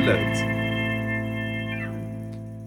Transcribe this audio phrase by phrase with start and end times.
[0.00, 0.38] Kugghjulet.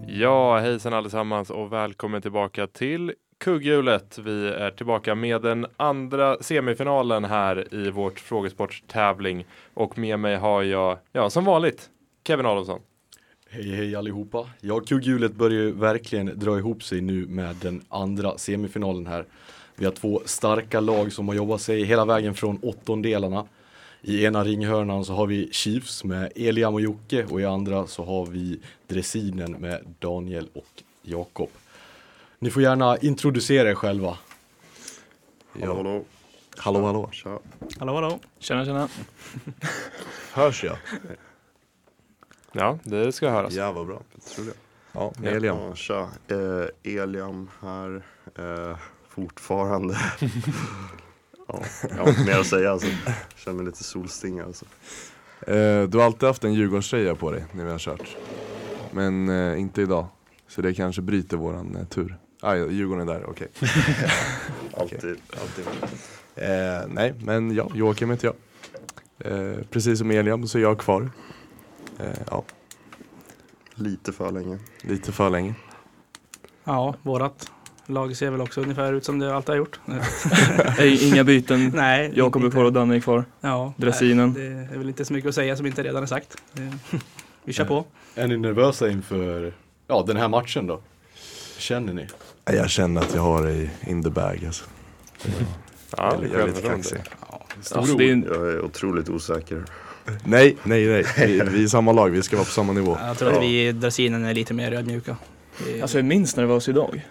[0.08, 4.18] Ja, hejsan allesammans och välkommen tillbaka till Kugghjulet.
[4.18, 10.64] Vi är tillbaka med den andra semifinalen här i vårt frågesportstävling och med mig har
[10.64, 11.90] jag, ja som vanligt,
[12.28, 12.80] Kevin Adolfsson.
[13.50, 14.50] Hej hej allihopa.
[14.62, 19.26] Ja, kugghjulet börjar ju verkligen dra ihop sig nu med den andra semifinalen här.
[19.76, 23.46] Vi har två starka lag som har jobbat sig hela vägen från åttondelarna.
[24.06, 28.04] I ena ringhörnan så har vi Chiefs med Eliam och Jocke och i andra så
[28.06, 31.50] har vi Dressinen med Daniel och Jakob.
[32.40, 34.18] Ni får gärna introducera er själva.
[35.60, 36.04] Hallå, hallå.
[36.58, 37.40] Hallå hallå, Tja.
[37.80, 38.90] Hallå hallå, tjena tjena.
[40.34, 40.78] hörs jag?
[42.52, 43.54] Ja, det ska höras.
[43.54, 44.02] Ja, vad bra.
[44.14, 44.54] Jag tror det.
[44.92, 45.58] Ja, Eliam.
[45.58, 46.10] Ja, tja.
[46.28, 48.04] Eh, Eliam här.
[48.36, 48.78] Eh,
[49.10, 49.98] fortfarande.
[51.48, 52.72] ja, jag har inte mer att säga.
[52.72, 52.88] Alltså.
[53.36, 54.48] Känner mig lite solstingad.
[54.48, 54.66] Alltså.
[55.48, 58.18] Eh, du har alltid haft en Djurgårdströja på dig när vi har kört.
[58.92, 60.08] Men eh, inte idag.
[60.48, 62.18] Så det kanske bryter våran eh, tur.
[62.42, 63.48] Ah, ja, Djurgården är där, okej.
[64.78, 65.18] Alltid.
[65.42, 65.66] alltid.
[66.36, 68.36] Eh, nej, men ja, Joakim heter jag.
[69.32, 71.12] Eh, precis som Eliam så är jag kvar.
[72.00, 72.44] Eh, ja,
[73.76, 74.60] Lite för länge.
[74.82, 75.56] lite för länge.
[76.64, 77.52] Ja, vårat
[77.86, 79.80] lag ser väl också ungefär ut som det alltid har gjort.
[81.02, 81.70] Inga byten.
[81.76, 83.26] Nej, Jag kommer kvar och Danne är kvar.
[83.42, 84.36] Ja, Dressinen.
[84.38, 86.38] nej, Det är väl inte så mycket att säga som inte redan är sagt.
[87.44, 87.86] Vi kör på.
[88.16, 89.54] Är ni nervösa inför
[89.88, 90.82] ja, den här matchen då?
[91.58, 92.08] Känner ni?
[92.46, 94.66] Jag känner att jag har det i in the bag alltså.
[95.98, 96.98] Ja, jag, är, jag är lite kaxig.
[97.62, 99.64] Stora Alltså, en, Jag är otroligt osäker.
[100.24, 101.06] Nej, nej, nej.
[101.28, 102.98] Vi, vi är samma lag, vi ska vara på samma nivå.
[103.02, 105.18] Jag tror att vi i dressinen är lite mer ödmjuka.
[105.66, 107.06] Det- alltså jag är minst nervös idag.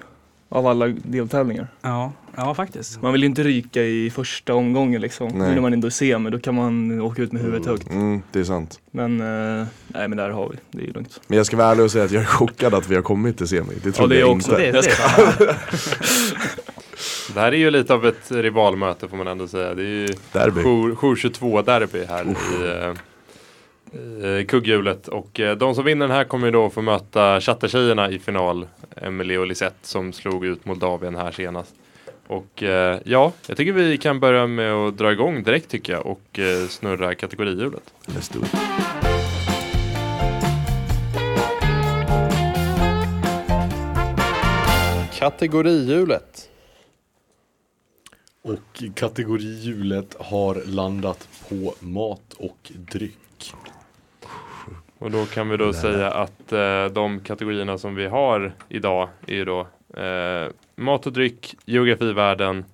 [0.55, 1.69] Av alla deltävlingar.
[1.83, 3.03] Ja, ja faktiskt.
[3.03, 5.28] Man vill ju inte ryka i första omgången liksom.
[5.28, 5.48] Nej.
[5.48, 7.90] Nu när man ändå är sen, men då kan man åka ut med huvudet högt.
[7.90, 8.80] Mm, det är sant.
[8.91, 10.57] Men, eh, nej men där har vi.
[10.70, 11.20] Det är ju lugnt.
[11.27, 13.39] Men jag ska vara ärlig och säga att jag är chockad att vi har kommit
[13.39, 13.74] till semi.
[13.83, 14.51] Det trodde det är jag jag också.
[14.51, 14.73] inte.
[14.73, 15.57] Det, det,
[17.35, 19.74] Det här är ju lite av ett rivalmöte får man ändå säga.
[19.74, 20.62] Det är ju Derby.
[20.62, 22.29] jour, jour 22 derby här i,
[22.68, 22.95] eh, i
[23.95, 25.08] eh, kugghjulet.
[25.08, 28.67] Och eh, de som vinner den här kommer ju då få möta Chattertjejerna i final.
[28.97, 31.75] Emily och Lisette som slog ut Moldavien här senast.
[32.27, 36.07] Och eh, ja, jag tycker vi kan börja med att dra igång direkt tycker jag
[36.07, 37.95] och eh, snurra kategorihjulet.
[38.07, 38.53] Let's do it.
[45.19, 46.48] Kategorihjulet.
[48.42, 53.19] Och kategorihjulet har landat på mat och dryck.
[55.02, 59.35] Och då kan vi då säga att eh, de kategorierna som vi har idag är
[59.35, 59.61] ju då
[60.02, 62.64] eh, mat och dryck, geografivärlden,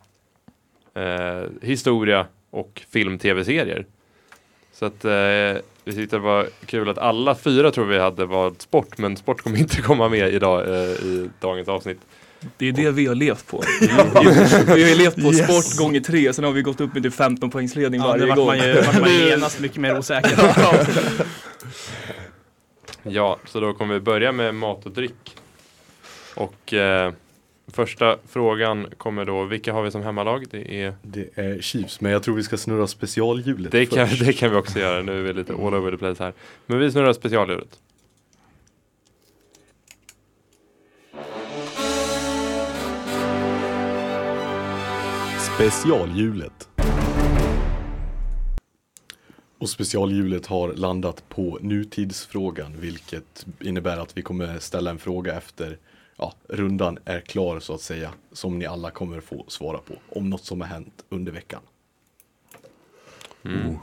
[0.95, 3.87] eh, historia och film, tv-serier.
[4.73, 8.63] Så att eh, vi tyckte det var kul att alla fyra tror vi hade valt
[8.63, 11.99] sport, men sport kommer inte komma med idag eh, i dagens avsnitt.
[12.57, 13.63] Det är det vi har levt på.
[14.75, 15.45] vi har levt på Yes.
[15.45, 18.37] sport gånger tre, sen har vi gått upp med typ 15 poängsledning ja, varje vart
[18.37, 18.47] gång.
[18.47, 20.31] man ju, vart man genast mycket mer osäker.
[23.11, 25.37] Ja, så då kommer vi börja med mat och dryck.
[26.37, 27.13] Och eh,
[27.73, 30.45] första frågan kommer då, vilka har vi som hemmalag?
[30.51, 34.25] Det är Det är Chiefs, men jag tror vi ska snurra specialhjulet Det kan, först.
[34.27, 35.03] det kan vi också göra.
[35.03, 36.33] Nu är vi lite all over the place här.
[36.67, 37.79] Men vi snurrar specialhjulet.
[45.39, 46.69] Specialhjulet.
[49.59, 55.79] Och specialhjulet har landat på nutidsfrågan, vilket innebär att vi kommer ställa en fråga efter
[56.17, 60.31] ja, rundan är klar så att säga, som ni alla kommer få svara på, om
[60.31, 61.61] något som har hänt under veckan.
[63.45, 63.77] Mm.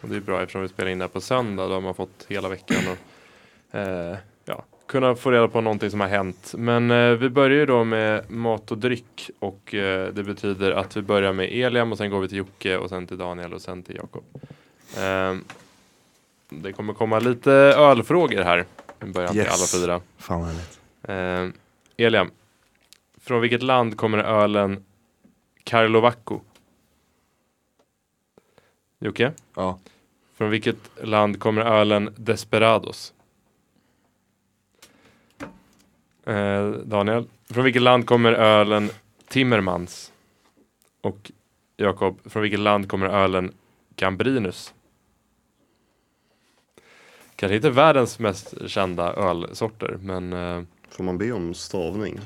[0.00, 1.66] Och det är bra eftersom vi spelar in det här på söndag.
[1.66, 6.00] Då har man fått hela veckan och eh, ja, kunna få reda på någonting som
[6.00, 6.54] har hänt.
[6.56, 10.96] Men eh, vi börjar ju då med mat och dryck och eh, det betyder att
[10.96, 13.62] vi börjar med Eliam och sen går vi till Jocke och sen till Daniel och
[13.62, 14.24] sen till Jakob.
[14.96, 15.34] Eh,
[16.48, 18.64] det kommer komma lite ölfrågor här.
[19.02, 19.70] I början Yes.
[19.70, 20.00] till alla fyra.
[20.18, 20.80] Fan vad härligt.
[21.48, 21.60] Eh,
[22.06, 22.30] Eliam,
[23.20, 24.84] från vilket land kommer ölen
[25.64, 26.40] Karlovacko?
[28.98, 29.78] Jocke, Ja.
[30.34, 33.12] från vilket land kommer ölen Desperados?
[36.26, 38.90] Eh, Daniel, från vilket land kommer ölen
[39.28, 40.12] Timmermans?
[41.00, 41.30] Och
[41.76, 43.52] Jakob, från vilket land kommer ölen
[43.96, 44.74] Gambrinus?
[47.36, 52.20] Kanske inte världens mest kända ölsorter, men eh, Får man be om stavning?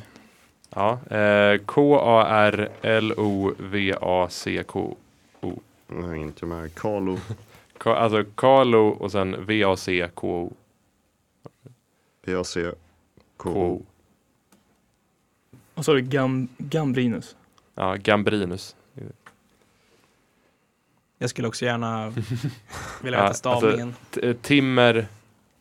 [0.74, 1.58] Ja, eh,
[3.70, 4.96] K-A-R-L-O-V-A-C-K.
[5.88, 6.74] Jag har inte med.
[6.74, 7.18] Carlo.
[7.78, 10.52] Ka- alltså Carlo och sen V-A-C-K-O.
[12.24, 12.76] P-A-C K
[13.52, 13.82] K-O.
[15.74, 17.36] Och så har du Gam, Gambrinus.
[17.74, 18.76] Ja, Gambrinus.
[21.22, 22.24] Jag skulle också gärna vilja
[23.02, 23.94] Ja, veta alltså- stavningen.
[24.22, 25.06] Eh, Timmer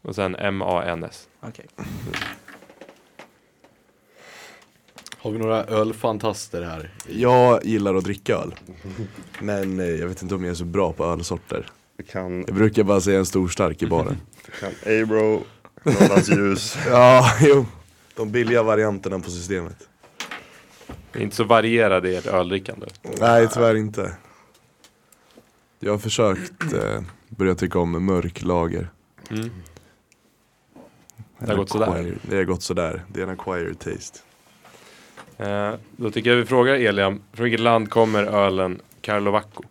[0.01, 1.27] och sen M-A-N-S.
[1.41, 1.65] Okej.
[5.17, 6.94] Har vi några ölfantaster här?
[7.07, 8.56] Jag gillar att dricka öl.
[9.39, 11.65] Men eh, jag vet inte om jag är så bra på ölsorter.
[11.97, 14.17] Du kan, Jag brukar bara säga en stor stark i baren.
[14.45, 15.44] du kan Abro,
[15.83, 16.77] Norrlands ljus.
[16.89, 17.65] ja, jo.
[18.15, 19.88] De billiga varianterna på systemet.
[21.12, 22.88] Det är inte så varierade ert öldrickande.
[23.19, 24.12] Nej, tyvärr inte.
[25.79, 28.89] Jag har försökt eh, börja tycka om mörk lager.
[29.31, 29.49] Mm.
[31.39, 32.17] Det har gått sådär.
[32.21, 33.03] Det har gått sådär.
[33.07, 34.19] Det är en acquired taste.
[35.37, 39.63] Eh, då tycker jag vi frågar Eliam, från vilket land kommer ölen Karlovacko?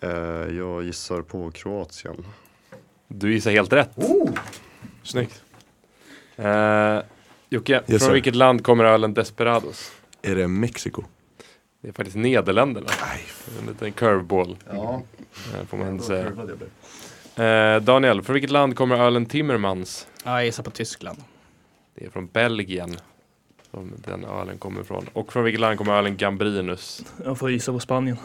[0.00, 0.10] Eh,
[0.56, 2.24] jag gissar på Kroatien.
[3.08, 3.90] Du gissar helt rätt.
[5.02, 5.42] Snyggt.
[6.36, 6.98] Eh,
[7.50, 8.12] Jocke, Yes, från sir.
[8.12, 9.92] vilket land kommer ölen Desperados?
[10.22, 11.04] Är det Mexiko?
[11.86, 12.86] Det är faktiskt Nederländerna.
[13.60, 15.02] En liten curveball Ja,
[15.68, 16.26] får man ändå säga.
[17.76, 20.06] Eh, Daniel, från vilket land kommer ölen Timmermans?
[20.24, 21.18] Ja, jag gissar på Tyskland.
[21.94, 22.96] Det är från Belgien.
[23.70, 25.06] Som den ölen kommer ifrån.
[25.12, 27.04] Och från vilket land kommer ölen Gambrinus?
[27.24, 28.16] Jag får gissa på Spanien.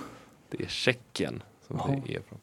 [0.49, 2.39] Det är Tjeckien som det är från.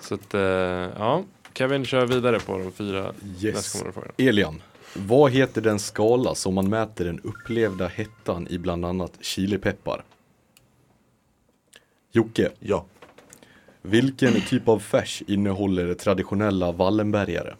[0.00, 1.24] Så att, eh, ja.
[1.54, 3.54] Kevin kör vidare på de fyra Yes.
[3.54, 4.12] nästkommande frågorna.
[4.16, 4.62] Elian,
[4.96, 10.04] vad heter den skala som man mäter den upplevda hettan i bland annat chilipeppar?
[12.12, 12.84] Jocke, Ja.
[13.82, 17.54] vilken typ av färs innehåller traditionella Wallenbergare?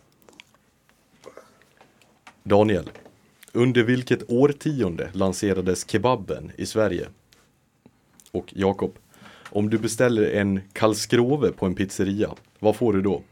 [2.42, 2.90] Daniel,
[3.52, 7.08] under vilket årtionde lanserades kebaben i Sverige?
[8.32, 8.98] Och Jakob,
[9.50, 13.22] om du beställer en kalskrove på en pizzeria, vad får du då?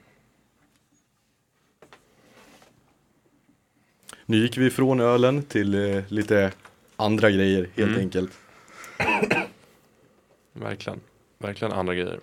[4.27, 6.53] Nu gick vi från ölen till eh, lite
[6.97, 8.01] andra grejer helt Mm.
[8.01, 8.31] enkelt.
[10.53, 11.01] Verkligen.
[11.39, 12.21] Verkligen andra grejer.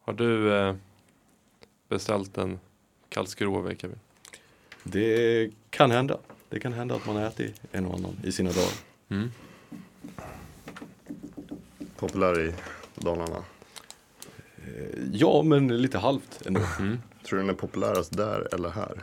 [0.00, 0.74] Har du eh,
[1.88, 2.60] beställt en
[3.08, 3.98] Karlskrove Kevin?
[4.82, 6.18] Det kan hända.
[6.48, 8.72] Det kan hända att man har ätit en och annan i sina dagar.
[9.08, 9.30] Mm.
[11.96, 12.54] populär i
[12.94, 13.44] Dalarna.
[14.56, 16.60] Eh, Ja, men lite halvt ändå.
[16.80, 16.98] Mm.
[17.24, 19.02] Tror du den är populärast där eller här?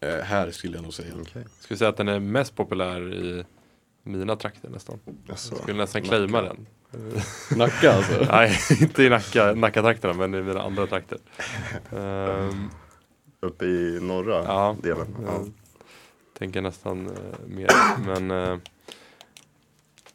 [0.00, 1.14] Eh, här skulle jag nog säga.
[1.24, 3.44] Ska vi säga att den är mest populär i
[4.02, 4.98] mina trakter nästan.
[5.26, 5.56] Jaså.
[5.56, 6.66] Skulle nästan claima den.
[7.56, 8.26] Nacka alltså.
[8.32, 11.18] Nej, inte i Nacka, Nacka-trakterna men i mina andra trakter.
[11.96, 12.70] Ehm,
[13.40, 14.76] Uppe i norra Ja.
[14.82, 15.16] delen?
[15.26, 15.32] Ja.
[15.32, 15.50] jag
[16.38, 17.12] tänker nästan eh,
[17.46, 17.68] mer.
[18.06, 18.58] Men eh,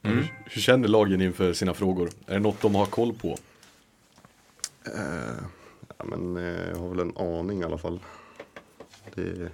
[0.03, 0.25] mm.
[0.45, 2.09] Hur känner lagen inför sina frågor?
[2.27, 3.37] Är det något de har koll på?
[4.85, 5.43] Eh,
[5.97, 7.99] ja, men eh, jag har väl en aning i alla fall.
[9.15, 9.49] Det,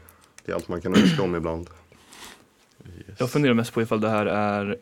[0.50, 1.69] det är allt man kan önska om ibland.
[3.18, 4.78] Jag funderar mest på ifall det här är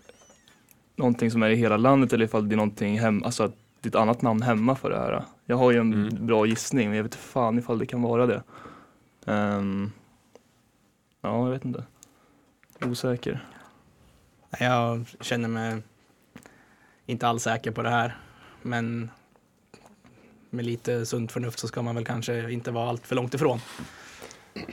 [0.95, 3.87] någonting som är i hela landet eller ifall det är någonting hemma, alltså att det
[3.87, 5.23] är ett annat namn hemma för det här.
[5.45, 6.25] Jag har ju en Mm.
[6.25, 8.43] bra gissning men jag vet inte fan ifall det kan vara det.
[9.25, 9.91] Ehm,
[11.21, 11.83] ja, jag vet inte.
[12.85, 13.47] Osäker.
[14.59, 15.81] Jag känner mig
[17.05, 18.17] inte alls säker på det här.
[18.61, 19.09] Men
[20.49, 23.59] med lite sunt förnuft så ska man väl kanske inte vara allt för långt ifrån.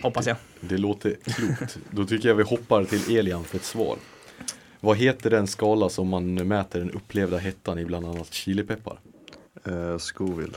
[0.02, 0.36] Hoppas jag.
[0.60, 1.78] Det låter klokt.
[1.90, 3.96] Då tycker jag vi hoppar till Elian för ett svar.
[4.80, 8.98] Vad heter den skala som man mäter den upplevda hettan i bland annat chilipeppar?
[9.64, 10.56] Eh, Scoville.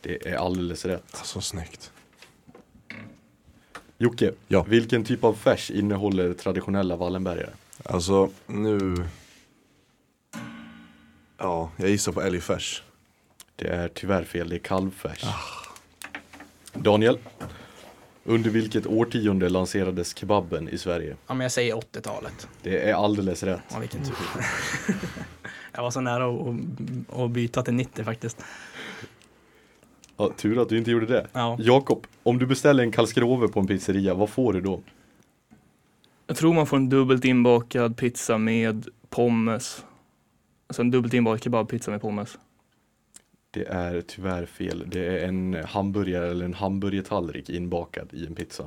[0.00, 1.20] Det är alldeles rätt.
[1.24, 1.92] Så snyggt.
[3.98, 4.62] Jocke, Ja.
[4.68, 7.50] vilken typ av färs innehåller traditionella Wallenbergare?
[7.84, 8.94] Alltså nu...
[11.38, 12.82] Ja, jag gissar på älgfärs.
[13.56, 15.24] Det är tyvärr fel, det är kalvfärs.
[16.72, 17.18] Daniel,
[18.28, 21.16] under vilket årtionde lanserades kebaben i Sverige?
[21.26, 22.48] Ja, men jag säger 80-talet.
[22.62, 23.60] Det är alldeles rätt.
[23.72, 24.14] Ja, vilken tur.
[25.72, 26.54] jag var så nära
[27.24, 28.44] att, byta till 90 faktiskt.
[30.16, 31.26] Ja, tur att du inte gjorde det.
[31.32, 31.56] Ja.
[31.60, 34.80] Jakob, om du beställer en kalskrove på en pizzeria, vad får du då?
[36.26, 39.84] Jag tror man får en dubbelt inbakad pizza med pommes.
[40.66, 42.38] Alltså en dubbelt inbakad kebabpizza med pommes.
[43.50, 44.84] Det är tyvärr fel.
[44.86, 48.64] Det är en hamburgare eller en hamburgertallrik inbakad i en pizza.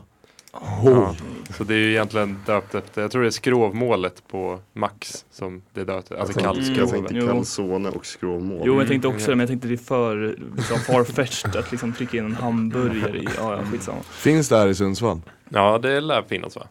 [0.83, 1.15] Ja.
[1.57, 5.61] Så det är ju egentligen döpt efter, jag tror det är skrovmålet på Max som
[5.73, 8.61] det är döpt Alltså jag, tänkte, jag tänkte calzone och skrovmål.
[8.65, 11.93] Jo, jag tänkte också det, men jag tänkte det är för liksom, farfetched att liksom
[11.93, 13.27] trycka in en hamburgare i.
[13.37, 14.01] Ja, ja, skitsamma.
[14.03, 15.21] Finns det här i Sundsvall?
[15.49, 16.67] Ja, det lär finnas va?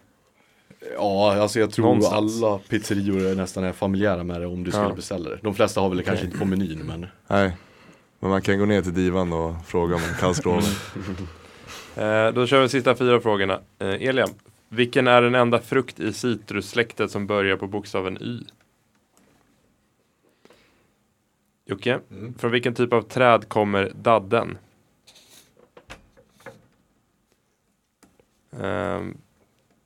[0.96, 2.42] Ja, alltså jag tror Någonstans.
[2.42, 4.94] alla pizzerior är nästan är familjära med det om du skulle Ja.
[4.94, 5.38] beställa det.
[5.42, 7.52] De flesta har väl det kanske inte på menyn men Nej.
[8.20, 10.62] Men man kan gå ner till divan och fråga om en kall skroven.
[11.96, 13.60] Eh, då kör vi de sista fyra frågorna.
[13.78, 14.30] Eh, Eliam,
[14.68, 18.40] vilken är den enda frukt i citrussläktet som börjar på bokstaven Y?
[21.66, 22.34] Jocke, Mm.
[22.34, 24.58] från vilken typ av träd kommer dadden?
[28.60, 29.16] Ehm,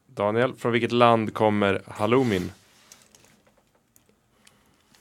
[0.06, 2.52] Daniel, från vilket land kommer halloumin?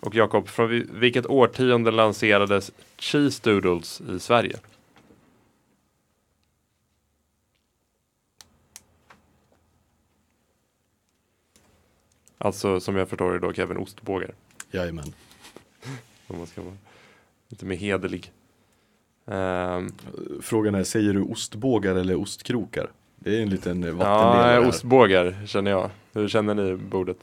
[0.03, 4.59] Och Jakob, från vi- vilket årtionde lanserades cheese doodles i Sverige?
[12.37, 14.31] Alltså som jag förstår det då Kevin ostbågar.
[14.71, 15.13] Jajamän.
[16.27, 16.75] Om man ska vara
[17.47, 18.31] lite mer hederlig.
[19.25, 19.91] Ehm,
[20.41, 22.91] Frågan är, säger du ostbågar eller ostkrokar?
[23.15, 24.67] Det är en liten eh, ja, vattendelare här.
[24.67, 25.89] ostbågar känner jag.
[26.13, 27.17] Hur känner ni bordet?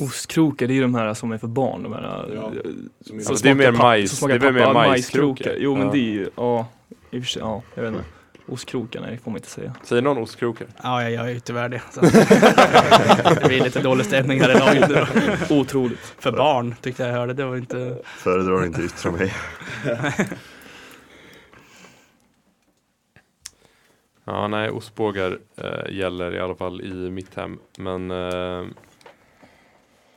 [0.00, 1.82] Ostkrokar, det är ju de här som är för barn.
[1.82, 2.02] De här,
[2.34, 2.52] Ja, eh,
[3.00, 5.54] som är- Ja, det är mer majs- som smakar det är pappa- mer majskrokar.
[5.58, 5.92] Jo men Ja.
[5.92, 6.66] det är ju, ja,
[7.10, 8.04] i och för sig, ja, jag vet inte.
[8.48, 9.74] Ostkrokar, nej det får man inte säga.
[9.84, 10.66] Säger någon ostkrokar?
[10.82, 11.82] Ja, jag gör ju tyvärr det.
[11.92, 12.00] Så.
[13.40, 15.06] det blir lite dålig stämning här i laget nu
[15.48, 15.54] då.
[15.60, 15.98] Otroligt.
[16.18, 17.98] För barn tyckte jag hörde, det var inte...
[18.04, 19.34] Föredrar inte yttra mig.
[24.24, 27.58] Ja, nej, ostbågar eh, gäller i alla fall i mitt hem.
[27.78, 28.64] Men eh,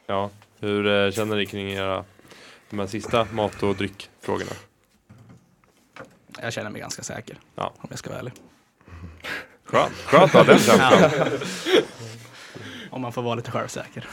[0.08, 2.06] ja, hur eh, känner ni kring era
[2.70, 4.52] de här sista mat och dryckfrågorna?
[6.42, 7.38] Jag känner mig ganska säker.
[7.56, 7.74] Ja.
[7.78, 8.34] Om jag ska vara ärlig.
[9.64, 11.12] Skönt, skönt att ha den känslan.
[11.18, 11.82] Ja.
[12.90, 14.08] Om man får vara lite självsäker.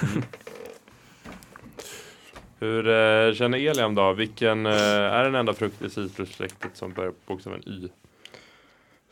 [2.59, 4.13] Hur eh, känner Eliam då?
[4.13, 7.89] Vilken eh, är den enda frukt i citrussläktet som börjar på bokstaven Y?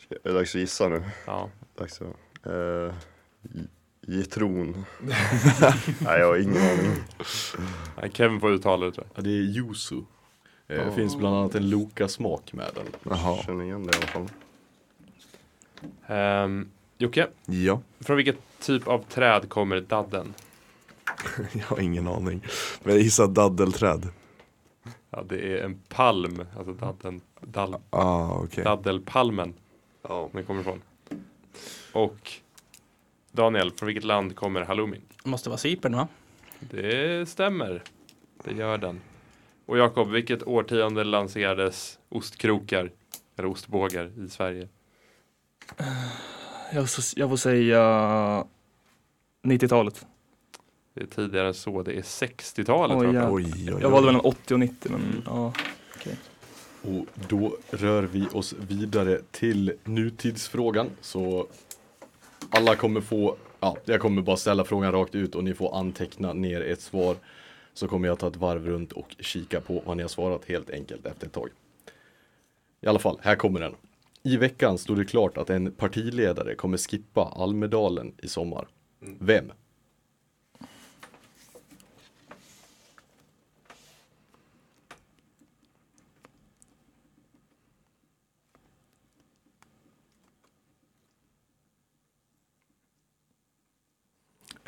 [0.09, 1.03] Är det dags att gissa nu?
[1.27, 1.51] Ja.
[1.79, 2.53] Dags att...
[2.53, 2.93] Uh,
[4.07, 4.85] Getron.
[6.01, 6.93] Nej, jag har ingen aning.
[8.01, 9.97] Nej, Kevin får uttala det tror Ja, det är yuzu.
[10.69, 12.85] Eh, Det finns bland annat en Loka-smak med den.
[13.03, 14.29] Jaha, Känner igen det i alla fall.
[16.07, 16.45] jag.
[16.45, 16.69] Um,
[16.99, 17.81] Jocke, ja.
[18.01, 20.35] från vilket typ av träd kommer dadden?
[21.53, 22.45] Jag har ingen aning.
[22.83, 24.09] Men jag gissar daddelträd.
[25.11, 28.65] Ja, det är en palm, alltså dadden, dal, Ah, okej.
[28.65, 29.55] daddelpalmen.
[30.03, 30.29] Ja.
[30.33, 30.83] Den kommer ifrån.
[31.93, 32.33] Och
[33.33, 35.03] Daniel, från vilket land kommer halloumin?
[35.25, 36.09] Måste vara Cypern va?
[36.61, 37.83] Det stämmer.
[38.45, 39.01] Det gör den.
[39.67, 42.91] Och Jakob, vilket årtionde lanserades ostkrokar
[43.37, 44.69] eller ostbågar i Sverige?
[46.73, 47.79] Jag, så, jag får säga
[49.43, 50.07] 90-talet.
[50.95, 52.97] Det är tidigare än så, det är 60-talet.
[52.97, 53.31] Oj, ja.
[53.31, 55.53] Oj, oj, Jag valde mellan 80 och 90 men ja.
[56.83, 60.91] Och då rör vi oss vidare till nutidsfrågan.
[61.01, 61.47] Så
[62.53, 66.33] alla kommer få, ja, jag kommer bara ställa frågan rakt ut och ni får anteckna
[66.33, 67.17] ner ett svar.
[67.75, 70.71] Så kommer jag ta ett varv runt och kika på vad ni har svarat helt
[70.71, 71.49] enkelt efter ett tag.
[72.81, 73.75] I alla fall, här kommer den.
[74.23, 78.69] I veckan stod det klart att en partiledare kommer skippa Almedalen i sommar.
[79.19, 79.53] Vem?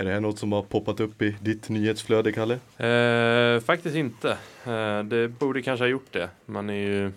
[0.05, 2.55] Är det här något som har poppat upp i ditt nyhetsflöde, Kalle?
[2.79, 4.39] Eh, faktiskt inte.
[4.65, 6.31] Eh, det borde kanske ha gjort det.
[6.47, 7.13] Man är ju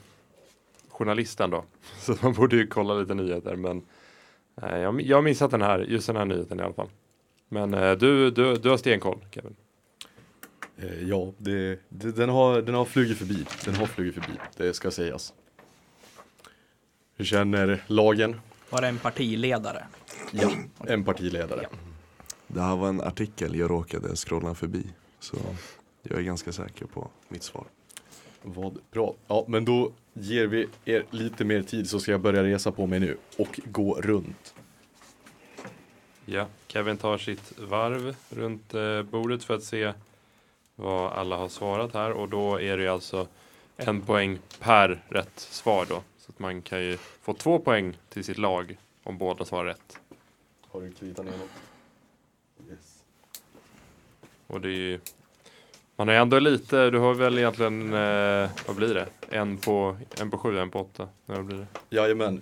[0.90, 1.64] journalisten då.
[2.00, 3.56] Så man borde ju kolla lite nyheter.
[3.56, 3.82] Men
[4.62, 6.90] eh, jag, jag har missat den här, just den här nyheten i alla fall.
[7.50, 9.56] Men eh, du, du, du har stenkoll Kevin.
[10.78, 13.46] Eh, ja, det, det, den, har, den har flugit förbi.
[13.66, 15.34] Den har flugit förbi, det ska sägas.
[17.18, 18.42] Hur känner lagen?
[18.70, 19.84] Var det en partiledare?
[20.32, 20.52] Ja,
[20.88, 21.68] en partiledare.
[21.72, 21.78] Ja.
[22.48, 24.84] Det här var en artikel jag råkade scrolla förbi.
[25.20, 25.38] Så
[26.04, 27.66] jag är ganska säker på mitt svar.
[28.42, 29.14] Vad bra.
[29.28, 32.86] Ja, men då ger vi er lite mer tid så ska jag börja resa på
[32.86, 34.54] mig nu och gå runt.
[36.26, 39.94] Ja, Kevin tar sitt varv runt eh, bordet för att se
[40.76, 43.28] vad alla har svarat här och då är det alltså
[43.78, 46.04] en poäng per rätt svar då.
[46.20, 50.00] Så att man kan ju få två poäng till sitt lag om båda svarar rätt.
[50.68, 51.67] Har du kritat ner något?
[54.48, 55.00] Och det är ju,
[55.96, 59.06] man har ju ändå lite, du har väl egentligen, eh, vad blir det?
[59.30, 61.08] En på, en på sju, en på åtta.
[61.26, 61.96] Vad blir det?
[61.96, 62.42] Jajamän.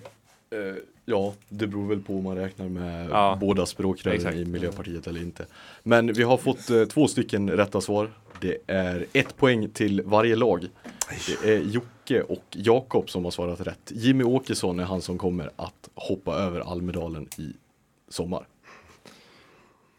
[0.50, 5.08] Eh, ja, det beror väl på om man räknar med Ja, båda språkrören i Miljöpartiet
[5.08, 5.46] eller inte.
[5.84, 8.12] Men vi har fått eh, två stycken rätta svar.
[8.42, 10.68] Det är ett poäng till varje lag.
[11.44, 13.92] Det är Jocke och Jakob som har svarat rätt.
[13.92, 17.54] Jimmy Åkesson är han som kommer att hoppa över Almedalen i
[18.10, 18.48] sommar.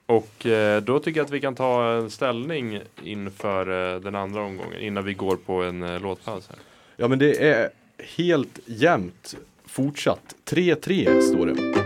[0.07, 4.43] Och eh, då tycker jag att vi kan ta en ställning inför eh, den andra
[4.43, 6.59] omgången innan vi går på en eh, låtpaus här.
[6.97, 7.71] Ja men det är
[8.17, 9.37] helt jämnt
[9.67, 10.35] fortsatt.
[10.45, 11.83] 3-3 står det.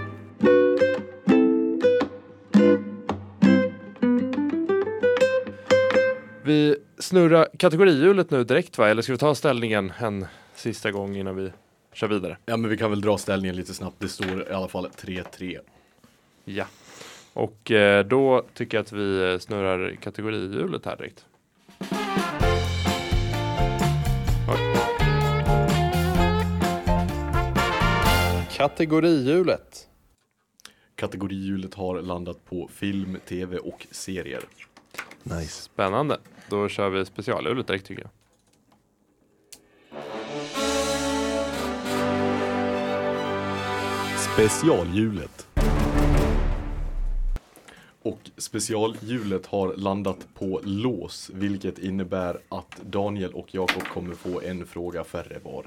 [6.45, 8.89] Vi snurrar kategorihjulet nu direkt va?
[8.89, 11.53] Eller ska vi ta ställningen en sista gång innan vi
[11.93, 12.37] kör vidare?
[12.47, 13.97] Ja men vi kan väl dra ställningen lite snabbt.
[13.99, 15.59] Det står i alla fall 3-3.
[16.45, 16.65] Ja.
[17.33, 21.25] Och eh, då tycker jag att vi snurrar kategorihjulet här direkt.
[28.57, 29.89] Kategorihjulet.
[30.95, 34.43] Kategorihjulet har landat på film, tv och serier.
[35.23, 35.63] Nice.
[35.63, 36.19] Spännande.
[36.49, 38.11] Då kör vi specialhjulet direkt tycker jag.
[44.35, 45.47] Specialhjulet.
[48.03, 54.67] Och specialhjulet har landat på lås, vilket innebär att Daniel och Jakob kommer få en
[54.67, 55.67] fråga färre var.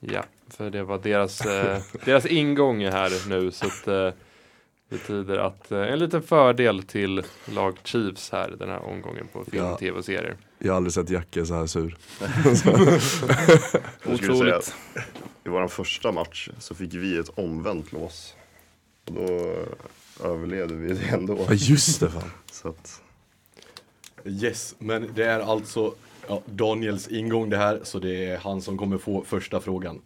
[0.00, 4.10] Ja, för det var deras, eh, deras ingång här nu så att eh,
[4.88, 7.22] betyder att eh, en liten fördel till
[7.54, 9.76] lag Chiefs här den här omgången på film, Ja.
[9.78, 10.36] tv och serier.
[10.58, 11.96] Jag har aldrig sett Jacke så här sur.
[12.18, 13.00] Skulle säga,
[14.04, 14.74] Otroligt.
[15.44, 18.34] I vår första match så fick vi ett omvänt lås.
[19.06, 19.54] Och då
[20.24, 21.38] överlevde vi det ändå.
[21.48, 22.30] Ja just det fan.
[22.52, 23.02] Så att,
[24.24, 25.94] Yes, men det är alltså
[26.28, 30.02] ja, Daniels ingång det här, så det är han som kommer få första frågan.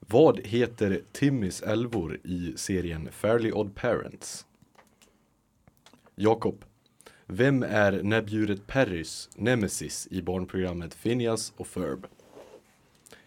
[0.00, 4.46] Vad heter Timmys älvor i serien Fairly Odd Parents?
[6.14, 6.64] Jakob.
[7.26, 12.06] Vem är näbbdjuret Perrys nemesis i barnprogrammet Phineas och Ferb?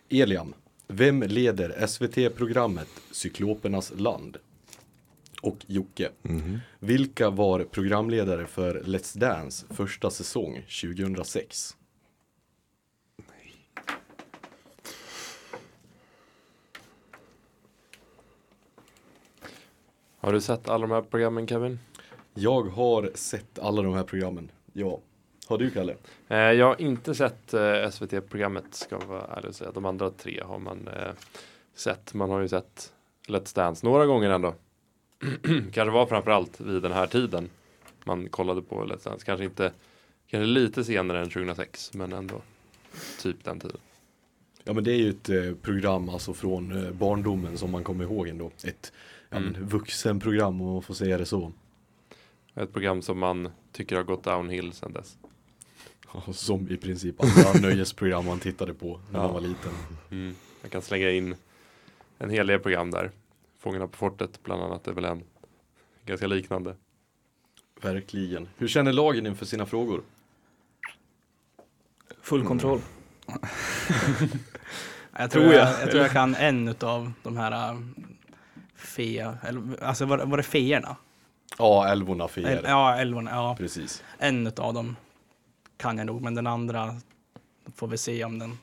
[0.10, 0.54] Eliam.
[0.88, 4.38] Vem leder SVT-programmet Cyklopernas land?
[5.42, 6.10] Och Jocke.
[6.22, 6.60] Mhm.
[6.80, 11.76] Vilka var programledare för Let's Dance första säsong 2006?
[20.22, 21.80] Har du sett alla de här programmen Kevin?
[22.34, 24.52] Jag har sett alla de här programmen.
[24.74, 25.00] Ja.
[25.48, 25.96] Har du Kalle?
[26.28, 29.72] Eh, jag har inte sett eh, SVT-programmet ska jag vara ärlig och säga.
[29.72, 31.12] De andra tre har man eh,
[31.76, 32.14] sett.
[32.14, 32.94] Man har ju sett
[33.28, 34.54] Let's Dance några gånger ändå.
[35.74, 37.50] Kanske var framförallt vid den här tiden
[38.04, 39.24] man kollade på Let's.
[39.26, 39.72] Kanske inte,
[40.28, 42.42] kanske lite senare än 2006 men ändå
[43.22, 43.78] typ den tiden.
[44.64, 48.04] Ja men det är ju ett eh, program alltså från eh, barndomen som man kommer
[48.04, 48.52] ihåg ändå.
[48.64, 48.92] Ett
[49.30, 49.52] ja, Mm.
[49.52, 51.52] men, vuxenprogram om man får säga det så.
[52.56, 55.18] Ett program som man tycker har gått downhill sedan dess.
[56.14, 59.34] Ja, Som i princip alla nöjesprogram man tittade på när man Ja.
[59.34, 59.72] var liten.
[60.12, 60.36] Mm.
[60.62, 61.36] Jag kan slänga in
[62.18, 63.12] en hel del program där.
[63.60, 65.24] Fångarna på fortet bland annat är väl en
[66.06, 66.76] ganska liknande.
[67.82, 68.50] Verkligen.
[68.58, 70.02] Hur känner lagen inför sina frågor?
[72.22, 72.82] Full kontroll.
[75.18, 75.82] Jag tror jag, jag.
[75.82, 77.80] jag, tror jag kan en utav de här äh,
[78.76, 80.96] fe, eller alltså var, var det feerna?
[81.58, 82.64] Ja, älvorna för El, er.
[82.66, 83.56] ja, älvorna, ja.
[83.58, 84.04] Precis.
[84.18, 84.96] En utav dem
[85.78, 86.96] kan jag nog, men den andra
[87.76, 88.58] får vi se om den,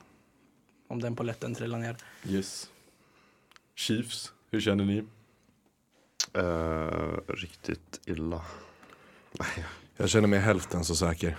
[0.87, 1.95] om den poletten trillar ner.
[2.27, 2.69] Yes.
[3.75, 5.03] Chiefs, hur känner ni?
[6.33, 8.41] eh, riktigt illa.
[9.97, 11.37] Jag känner mig hälften så säker.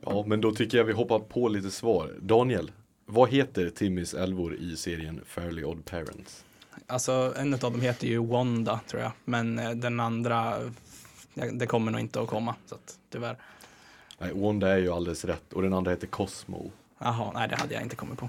[0.00, 2.14] Ja, men då tycker jag vi hoppar på lite svar.
[2.20, 2.70] Daniel,
[3.06, 6.44] vad heter Timmys älvor i serien Fairly Odd Parents?
[6.86, 10.56] Alltså en utav dem heter ju Wanda tror jag, men eh, den andra,
[11.52, 12.54] det kommer nog inte att komma.
[12.66, 13.36] Så att, tyvärr.
[14.18, 16.70] Nej, Wanda är ju alldeles rätt och den andra heter Cosmo.
[16.98, 18.28] Jaha, nej det hade jag inte kommit på.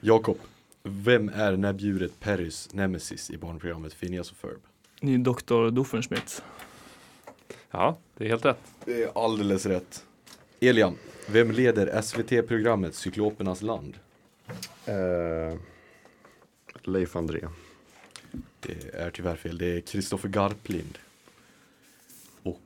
[0.00, 0.38] Jakob,
[0.88, 4.60] vem är näbbdjuret Perrys nemesis i barnprogrammet Phineas och Ferb?
[5.00, 6.42] Ni är doktor Doofenshmirtz.
[7.70, 8.58] Ja, det är helt rätt.
[8.84, 10.04] Det är alldeles rätt.
[10.60, 10.96] Elian,
[11.28, 13.94] vem leder SVT-programmet Cyklopernas land?
[14.86, 15.58] Eh,
[16.82, 17.40] Leif André.
[18.60, 20.98] Det är tyvärr fel, det är Kristoffer Garplind.
[22.42, 22.60] Och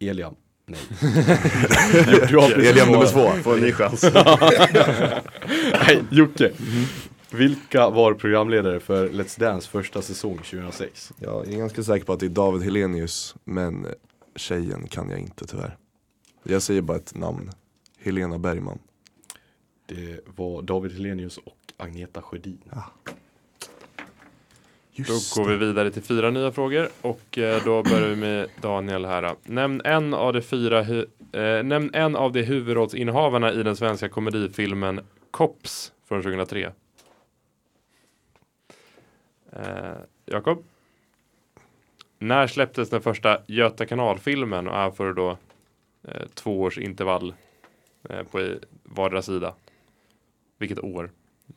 [0.00, 0.80] Elian, nej.
[1.00, 3.30] du, du har precis Elian nummer två.
[3.42, 4.04] Får en ny chans.
[5.86, 6.52] Nej, Jocke.
[7.30, 11.12] Vilka var programledare för Let's Dance första säsong 2006?
[11.18, 13.86] Jag är ganska säker på att det är David Helenius, men
[14.36, 15.76] tjejen kan jag inte tyvärr.
[16.42, 17.50] Jag säger bara ett namn.
[17.98, 18.78] Helena Bergman.
[19.86, 22.58] Det var David Helenius och Agneta Sjödin.
[24.96, 29.04] Då går vi vidare till fyra nya frågor och eh, då börjar vi med Daniel
[29.04, 29.34] här.
[29.44, 35.00] Nämn en av de fyra eh, nämn en av de huvudrollsinnehavarna i den svenska komedifilmen
[35.32, 36.72] Cops från 2003.
[39.52, 39.62] Eh,
[40.26, 40.64] Jakob?
[42.18, 45.38] När släpptes den första Göta kanalfilmen och är för då
[46.02, 47.34] eh, två års intervall
[48.08, 49.54] eh, på vardera sida.
[50.58, 51.10] Vilket år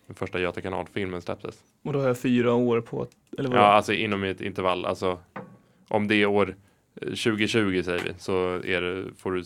[0.08, 1.64] den första Göta kanal-filmen släpptes.
[1.84, 3.08] Och då har jag fyra år på
[3.38, 3.58] eller vad?
[3.58, 4.86] Ja, alltså inom ett intervall.
[4.86, 5.20] Alltså
[5.88, 6.56] om det är år
[7.02, 9.44] eh, 2020 säger vi så är det, får du,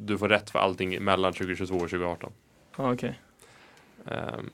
[0.00, 2.32] du får rätt för allting mellan 2022 och 2018.
[2.76, 3.20] Ja, okej.
[4.04, 4.50] Um,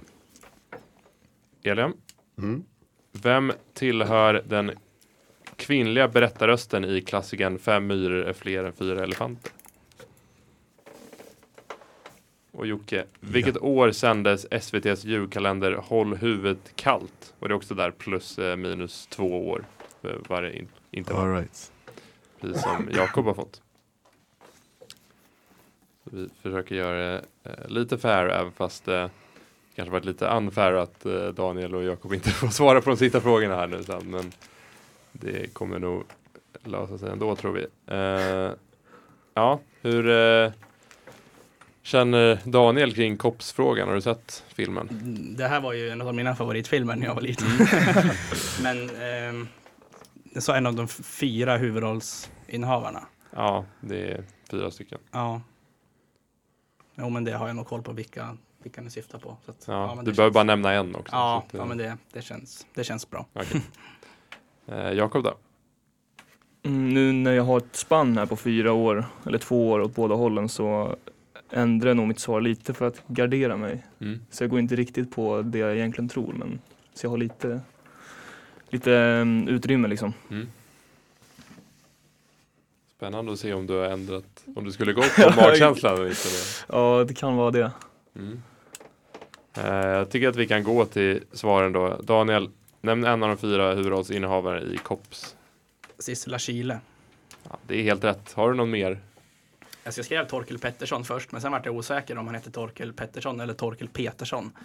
[1.63, 1.93] Elian,
[2.39, 2.65] Mm.
[3.13, 4.71] vem tillhör den
[5.57, 9.53] kvinnliga berättarrösten i klassikern Fem myror är fler än fyra elefanter?
[12.53, 17.35] Och Jocke, vilket år sändes SVTs julkalender Håll huvudet kallt?
[17.39, 19.65] Och det är också där plus eh, minus två år
[20.29, 21.27] varje in- intervall.
[21.27, 21.73] All right.
[22.41, 23.63] Precis som Jakob har fått.
[26.05, 29.11] Så vi försöker göra det eh, lite fair även fast det
[29.79, 33.21] kanske varit lite unfair att eh, Daniel och Jakob inte får svara på de sista
[33.21, 34.11] frågorna här nu sen.
[34.11, 34.33] Men
[35.13, 36.05] det kommer nog
[36.65, 37.67] lösa sig ändå tror vi.
[37.87, 38.53] Eh,
[39.35, 40.53] ja, hur eh,
[41.83, 43.89] känner Daniel kring koppsfrågan?
[43.89, 44.89] Har du sett filmen?
[45.39, 47.49] Det här var ju en av mina favoritfilmer när jag var liten.
[48.63, 49.49] Men ehm,
[50.25, 53.07] det sa en av de fyra huvudrollsinnehavarna.
[53.31, 54.99] Ja, det är fyra stycken.
[55.13, 55.41] Ja.
[56.95, 58.37] Jo, men det har jag nog koll på vilka,
[58.69, 59.37] vilka ni syftar på.
[59.45, 61.15] Så att, Ja, men du behöver känns- bara nämna en också.
[61.17, 63.27] Ja, att, ja men det, det, känns, det känns bra.
[63.33, 63.63] okej.
[64.71, 65.35] Eh, Jakob då?
[66.63, 69.95] Mm, nu när jag har ett spann här på fyra år, eller två år åt
[69.95, 70.97] båda hållen, så
[71.51, 73.87] ändrar jag nog mitt svar lite för att gardera mig.
[74.01, 74.21] Mm.
[74.31, 76.61] Så jag går inte riktigt på det jag egentligen tror, men
[76.95, 77.61] så jag har lite,
[78.69, 80.13] lite um, utrymme liksom.
[80.31, 80.47] Mm.
[82.97, 86.29] Spännande att se om du har ändrat, om du skulle gå på magkänslan eller inte.
[86.69, 87.71] Ja, det kan vara det.
[88.17, 88.43] Mm.
[89.65, 91.97] Eh, jag tycker att vi kan gå till svaren då.
[92.03, 95.37] Daniel, nämn en av de fyra huvudrollsinnehavare i Kops.
[95.99, 96.79] Sissela Kyle.
[97.51, 98.33] Ja, det är helt rätt.
[98.33, 98.99] Har du någon mer?
[99.85, 102.93] Alltså jag skrev Torkel Pettersson först, men sen vart jag osäker om han hette Torkel
[102.93, 104.53] Pettersson eller Torkel Petersson.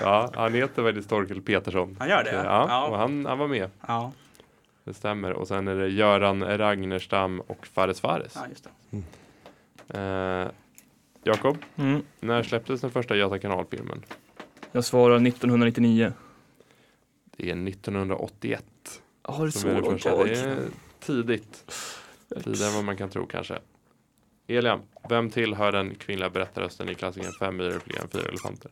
[0.00, 1.96] Ja, han heter faktiskt Torkel Petersson.
[1.98, 2.32] Han gör det?
[2.32, 2.86] Ja, Ja.
[2.86, 3.70] och han, han var med.
[3.86, 4.12] Ja,
[4.84, 5.32] Det stämmer.
[5.32, 8.32] Och sen är det Göran Ragnerstam och Fares Fares.
[8.34, 8.68] ja just
[9.88, 9.98] det.
[9.98, 10.48] Eh,
[11.26, 12.02] Jakob, Mm.
[12.20, 14.02] när släpptes den första Göta kanalfilmen?
[14.72, 16.12] Jag svarar 1999.
[17.36, 18.64] Det är 1981.
[19.22, 20.26] Har det så är det långt bak?
[20.26, 20.66] Det är
[21.00, 21.72] tidigt.
[22.44, 23.58] Tidigare än vad man kan tro kanske.
[24.46, 28.70] Elian, vem tillhör den kvinnliga berättarrösten i klassikern Fem myror är fler än fyra elefanter?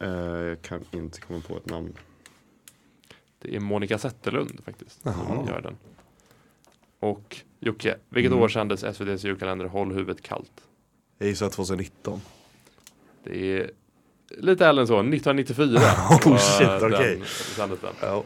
[0.00, 1.92] Eh, jag kan inte komma på ett namn.
[3.38, 5.02] Det är Monica Zetterlund faktiskt.
[5.02, 5.76] Som gör den.
[7.00, 8.44] Och Jocke, vilket Mm.
[8.44, 10.52] år sändes SVTs julkalender Håll huvudet kallt?
[11.22, 12.20] Jag gissar 2019.
[13.24, 13.70] Det är
[14.28, 15.80] lite äldre än så, 1994.
[16.10, 17.22] Oh, shit, okej.
[18.00, 18.24] Ja.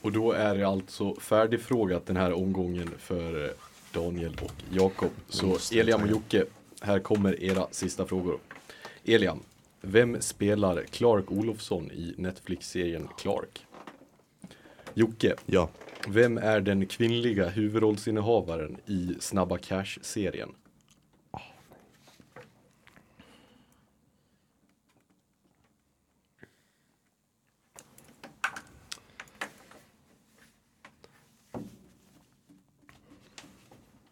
[0.00, 3.52] Och då är det alltså färdigfrågat den här omgången för
[3.92, 5.10] Daniel och Jakob.
[5.28, 6.08] Så Eliam och.
[6.08, 6.44] Jocke,
[6.80, 8.38] här kommer era sista frågor.
[9.04, 9.40] Eliam,
[9.80, 13.66] vem spelar Clark Olofsson i Netflix-serien Clark?
[14.94, 15.68] Jocke, Ja.
[16.08, 20.48] vem är den kvinnliga huvudrollsinnehavaren i Snabba Cash-serien?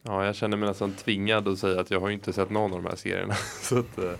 [0.06, 2.82] Ja, jag känner mig nästan tvingad att säga att jag har inte sett någon av
[2.82, 3.34] de här serierna.
[3.62, 4.10] så att, eh,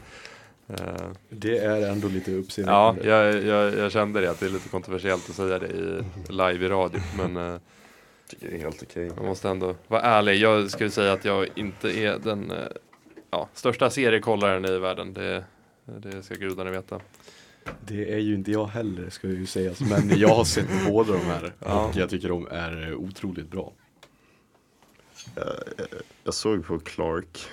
[0.69, 3.09] eh, Det är ändå lite ja, uppseendeväckande.
[3.09, 6.65] jag, jag, jag kände det att det är lite kontroversiellt att säga det i, live
[6.67, 7.01] i radio.
[7.19, 7.61] Men eh,
[8.29, 9.11] Tycker det är helt okej.
[9.17, 10.37] jag måste ändå vara ärlig.
[10.37, 12.57] Jag skulle säga att jag inte är den eh,
[13.31, 15.13] ja, största seriekollaren i världen.
[15.15, 15.45] Det,
[15.85, 17.01] det ska gudarna veta.
[17.81, 21.19] Det är ju inte jag heller ska ju sägas, men jag har sett båda de
[21.25, 21.87] här Ja.
[21.87, 23.73] och jag tycker de är eh, otroligt bra.
[25.35, 25.87] Jag, jag,
[26.25, 27.47] jag såg på Clark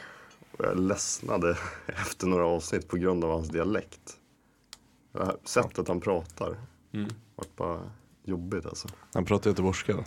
[0.57, 1.57] och jag ledsnade
[1.87, 4.17] efter några avsnitt på grund av hans dialekt.
[5.11, 6.57] Jag har sett att han pratar.
[6.93, 7.09] Mm.
[7.35, 7.91] Vart bara
[8.23, 8.87] jobbigt alltså.
[9.13, 10.03] Han pratar göteborgska då.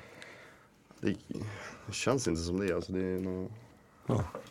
[1.01, 1.17] Det,
[1.87, 2.75] det känns inte som det.
[2.75, 3.53] Alltså det är nog...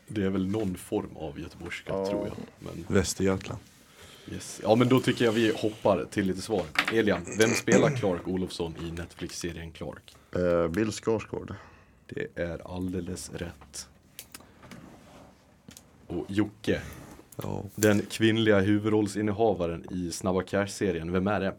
[0.08, 2.10] Det är väl någon form av göteborgska Ja.
[2.10, 2.36] tror jag.
[2.60, 3.60] Men, Västergötland.
[4.32, 4.60] yes.
[4.64, 6.64] Ja men då tycker jag vi hoppar till lite svar.
[6.94, 10.16] Elian, vem spelar Clark Olofsson i Netflix-serien Clark?
[10.36, 11.54] Eh, Bill Skarsgård.
[12.08, 13.90] Det är alldeles rätt.
[16.08, 16.82] Och Jocke,
[17.44, 17.64] Ja.
[17.76, 21.56] den kvinnliga huvudrollsinnehavaren i Snabba Cash-serien, vem är det?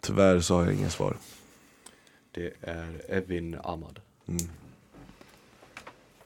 [0.00, 1.16] Tyvärr så har jag inga svar.
[2.30, 4.00] Det är Evin Ahmad.
[4.28, 4.42] Mm.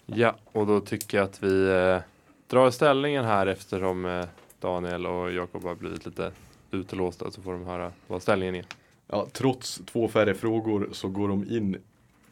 [0.07, 1.99] Ja, och då tycker jag att vi eh,
[2.47, 4.25] drar ställningen här eftersom eh,
[4.61, 6.33] Daniel och Jakob har blivit lite
[6.71, 8.65] utelåsta så får de höra vad ställningen är.
[9.07, 11.77] Ja, trots två färre frågor så går de in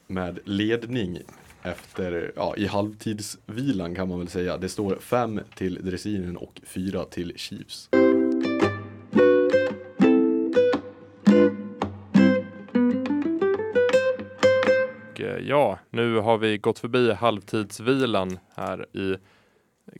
[0.08, 1.18] med ledning
[1.62, 4.58] efter, ja, i halvtidsvilan kan man väl säga.
[4.58, 7.88] Det står 5 till Dressinen och 4 till Chiefs.
[15.28, 19.16] Eh, ja, nu har vi gått förbi halvtidsvilan här i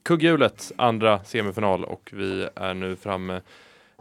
[0.02, 3.40] kugghjulets andra semifinal och vi är nu framme,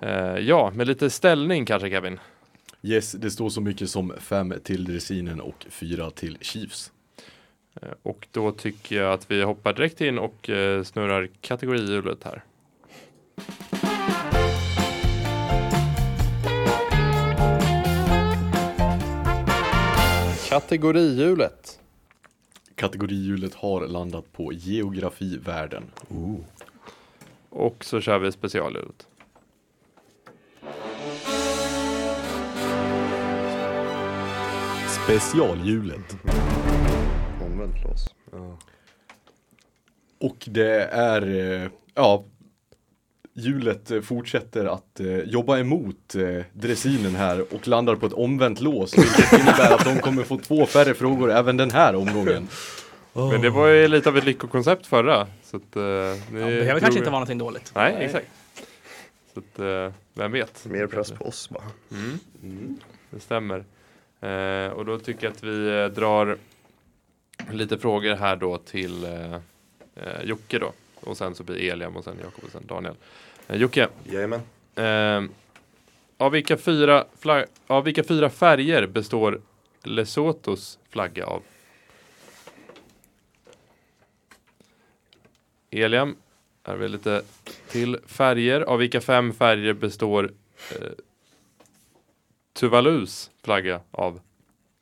[0.01, 2.19] eh, ja, med lite ställning kanske Kevin.
[2.81, 6.91] Yes, det står så mycket som 5 till Dressinen och 4 till Chiefs.
[7.81, 12.43] Eh, Och då tycker jag att vi hoppar direkt in och eh, snurrar kategorihjulet här.
[20.49, 21.79] Kategorihjulet.
[22.75, 25.83] Kategorihjulet har landat på geografivärlden.
[27.49, 29.07] Och så kör vi specialhjulet.
[35.07, 36.17] Specialhjulet.
[37.41, 38.07] Omvänt lås.
[40.19, 41.21] Och det är,
[41.61, 42.23] eh, ja,
[43.33, 48.97] hjulet fortsätter att eh, jobba emot eh, dressinen här och landar på ett omvänt lås.
[48.97, 52.47] Vilket innebär att de kommer få två färre frågor även den här omgången.
[53.13, 55.27] Men det var ju lite av ett lyckokoncept förra.
[55.43, 57.71] Så att, eh, ni Ja, det behöver kanske inte vara någonting dåligt.
[57.75, 58.27] Nej, exakt.
[59.33, 60.65] Så att, eh, vem vet?
[60.65, 61.63] Mer press på oss bara.
[61.91, 62.19] Mm.
[63.09, 63.63] Det stämmer.
[64.21, 66.37] Eh, och då tycker jag att vi eh, drar
[67.51, 69.33] lite frågor här då till eh,
[69.95, 70.71] eh, Jocke då.
[70.99, 72.95] Och sen så blir Eliam och sen Jakob och sen Daniel.
[73.47, 74.41] Eh, Jocke, Jajamän.
[74.75, 75.31] eh,
[76.17, 77.05] av, vilka fyra
[77.67, 79.41] av vilka fyra färger består
[79.83, 81.41] Lesothos flagga av?
[85.71, 86.15] Eliam,
[86.63, 87.21] här har vi lite
[87.67, 88.61] till färger.
[88.61, 90.31] Av vilka fem färger består
[90.71, 90.87] eh,
[92.57, 94.19] Tuvalus flagga av?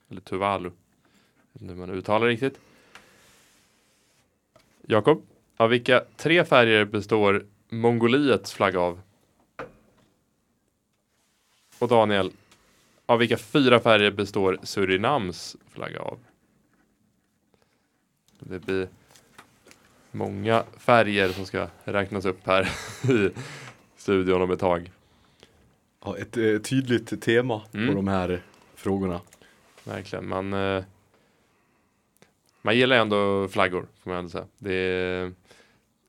[0.09, 0.69] Eller Tuvalu.
[0.69, 2.59] Jag vet inte hur man uttalar riktigt.
[4.81, 5.25] Jakob,
[5.57, 9.01] av vilka tre färger består Mongoliets flagga av?
[11.79, 12.31] Och Daniel,
[13.05, 16.19] av vilka fyra färger består Surinams flagga av?
[18.39, 18.87] Det blir
[20.11, 22.69] många färger som ska räknas upp här
[23.11, 23.31] i
[23.97, 24.91] studion om ett tag.
[26.05, 27.87] Ja, ett eh, tydligt tema Mm.
[27.89, 28.41] på de här
[28.75, 29.21] frågorna.
[29.83, 30.27] Verkligen.
[30.27, 30.83] Man, eh,
[32.61, 34.45] man gillar ändå flaggor, får man ändå säga.
[34.57, 35.31] Det är,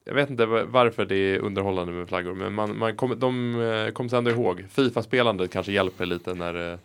[0.05, 3.61] jag vet inte va- varför det är underhållande med flaggor, men man, man kommer, de
[3.61, 4.65] eh, kommer sig ändå ihåg.
[4.71, 6.79] Fifa-spelandet kanske hjälper lite när det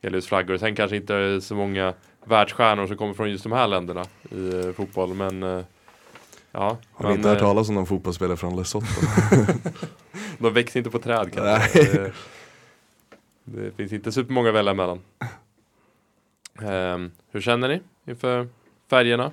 [0.00, 0.56] gäller just flaggor.
[0.56, 4.72] Sen kanske inte så många världsstjärnor som kommer från just de här länderna i eh,
[4.72, 5.60] fotboll, men eh,
[6.52, 6.78] ja.
[6.92, 8.86] Har man, ni inte hört eh, talas om någon fotbollsspelare från Lesotho?
[10.38, 12.12] De växer inte på träd kanske.
[13.48, 15.00] Det, finns inte supermånga att välja mellan.
[16.62, 18.48] Ehm, hur känner ni inför
[18.88, 19.32] färgerna?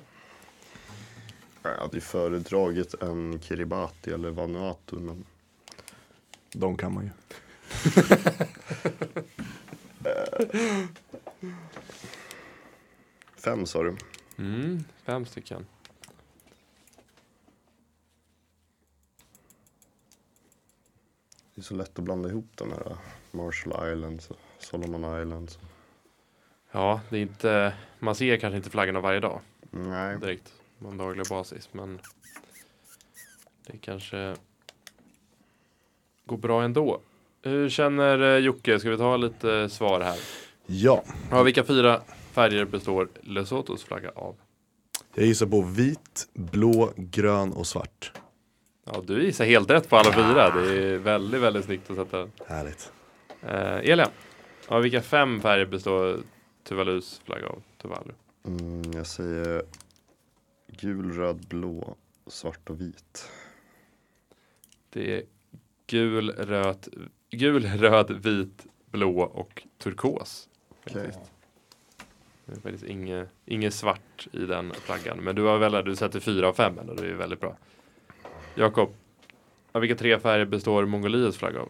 [1.62, 5.24] Jag hade ju föredragit en Kiribati eller Vanuatu men
[6.52, 7.10] De kan man ju.
[13.36, 13.96] fem sa du.
[14.38, 15.66] Mm, fem stycken.
[21.53, 22.96] Det är så lätt att blanda ihop de här
[23.30, 25.58] Marshall Islands och Solomon Islands.
[26.72, 30.96] Ja, det är inte, man ser kanske inte flaggorna varje dag Nej, direkt på en
[30.96, 32.00] daglig basis, men
[33.66, 34.36] det kanske
[36.26, 37.00] går bra ändå.
[37.42, 38.78] Hur känner eh, Jocke?
[38.78, 40.18] Ska vi ta lite svar här?
[40.66, 42.00] Ja, Ja, vilka fyra
[42.32, 44.36] färger består Lesothos flagga av?
[45.14, 48.12] jag gissar på vit, blå, grön och svart.
[48.84, 50.50] Ja, du gissar helt rätt på alla fyra.
[50.50, 52.28] Det är väldigt, väldigt snyggt att sätta.
[52.46, 52.92] Härligt.
[53.42, 54.10] Eh, Elia,
[54.68, 56.18] av vilka fem färger består
[56.64, 57.62] Tuvalus flagga av?
[57.82, 58.12] Tuvalu.
[58.46, 59.62] mm, jag säger
[60.66, 63.30] gul, röd, blå, svart och vit.
[64.90, 65.22] Det är
[65.86, 66.88] gul, röd,
[67.30, 70.48] gul, röd, vit, blå och turkos.
[70.84, 71.20] Faktiskt.
[72.46, 75.18] Det är faktiskt inget, inget svart i den flaggan.
[75.18, 77.56] Men du har väl, du sätter fyra av fem och det är väldigt bra.
[78.54, 78.94] Jakob,
[79.72, 81.68] av vilka tre färger består Mongoliets flagga av?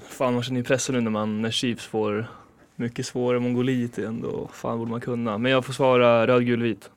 [0.00, 2.26] Fan man känner ju pressen nu när man, när Chiefs får
[2.76, 4.48] mycket svårare Mongoliet igen då.
[4.52, 5.38] Fan borde man kunna.
[5.38, 6.90] Men jag får svara röd, gul, vit.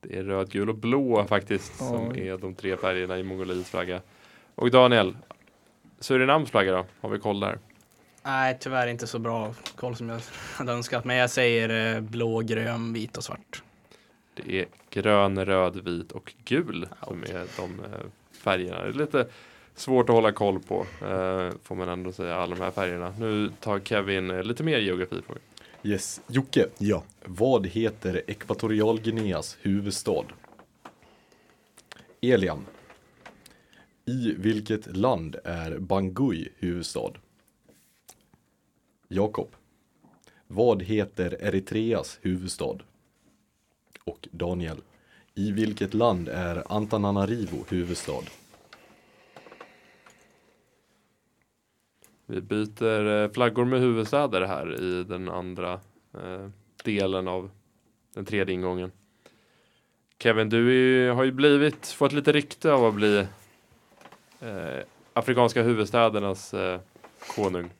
[0.00, 1.86] Det är röd, gul och blå faktiskt Ja.
[1.88, 4.00] som är de tre färgerna i Mongoliets flagga.
[4.54, 5.16] Och Daniel,
[6.00, 6.86] Surinams flagga då?
[7.00, 7.58] Har vi koll där?
[8.24, 10.20] Nej, tyvärr inte så bra koll som jag
[10.56, 11.04] hade önskat.
[11.04, 13.62] Men jag säger eh, blå, grön, vit och svart.
[14.34, 18.00] Det är grön, röd, vit och gul som är de eh,
[18.32, 18.82] färgerna.
[18.82, 19.26] Det är lite
[19.74, 23.14] svårt att hålla koll på, eh, får man ändå säga, alla de här färgerna.
[23.18, 25.42] Nu tar Kevin eh, lite mer geografifrågor.
[25.82, 26.66] Yes, Jocke.
[26.78, 27.04] Ja.
[27.24, 30.24] Vad heter Ekvatorialguineas huvudstad?
[32.20, 32.66] Eliam.
[34.04, 37.12] I vilket land är Bangui huvudstad?
[39.08, 39.54] Jakob.
[40.46, 42.78] Vad heter Eritreas huvudstad?
[44.04, 44.76] Och Daniel.
[45.34, 48.22] I vilket land är Antananarivo huvudstad?
[52.26, 55.72] Vi byter eh, flaggor med huvudstäder här i den andra
[56.14, 56.48] eh,
[56.84, 57.50] delen av
[58.14, 58.92] den tredje ingången.
[60.18, 63.26] Kevin, du ju- har ju blivit, fått lite rykte av att bli
[64.40, 64.78] eh,
[65.12, 66.80] afrikanska huvudstädernas eh,
[67.36, 67.70] konung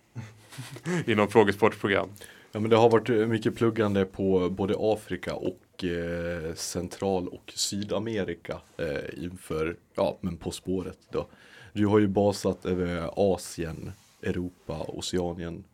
[1.07, 2.09] inom frågesportprogram.
[2.53, 7.53] Ja men det har varit eh, mycket pluggande på både Afrika och eh, Central och
[7.55, 11.27] Sydamerika eh, inför, ja men På spåret då.
[11.73, 15.65] Du har ju basat över Asien, Europa, Oceanien,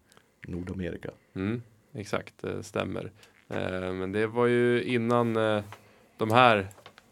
[0.46, 1.10] Nordamerika.
[1.34, 1.62] Mm,
[1.94, 3.10] exakt, det stämmer.
[3.48, 5.62] Eh, men det var ju innan eh,
[6.16, 6.68] de här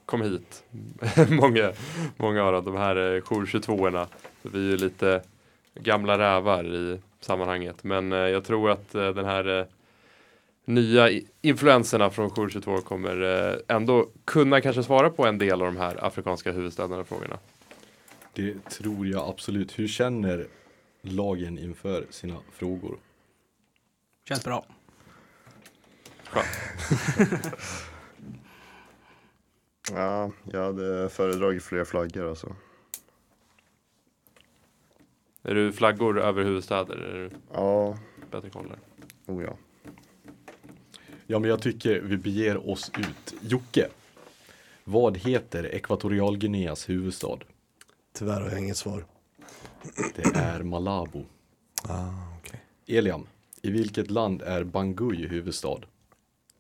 [0.07, 0.64] kom hit.
[1.31, 1.72] många,
[2.16, 4.07] många av dem, de här eh, jour 22 erna
[4.42, 5.22] vi är ju lite
[5.74, 7.84] gamla rävar i sammanhanget.
[7.84, 9.66] Men eh, jag tror att eh, den här eh,
[10.64, 11.10] nya
[11.42, 15.76] influenserna från jour 22 kommer eh, ändå kunna kanske svara på en del av de
[15.76, 17.38] här afrikanska huvudstäderna frågorna.
[18.32, 19.78] Det tror jag absolut.
[19.78, 20.46] Hur känner
[21.02, 22.98] lagen inför sina frågor?
[24.28, 24.66] Känns bra.
[29.92, 32.56] Ja, jag hade föredragit fler flaggor alltså.
[35.48, 36.96] Är du flaggor över huvudstäder?
[36.96, 37.98] Är du Ja,
[38.30, 38.78] bättre koll där?
[39.35, 39.56] oh ja.
[41.26, 43.35] Ja men jag tycker vi beger oss ut.
[43.40, 43.88] Jocke.
[44.85, 47.38] Vad heter Ekvatorialguineas huvudstad?
[48.12, 49.04] Tyvärr har jag inget svar.
[50.14, 51.24] Det är Malabo.
[51.88, 52.61] Ah, okej.
[52.98, 53.26] Eliam.
[53.62, 55.80] I vilket land är Bangui huvudstad?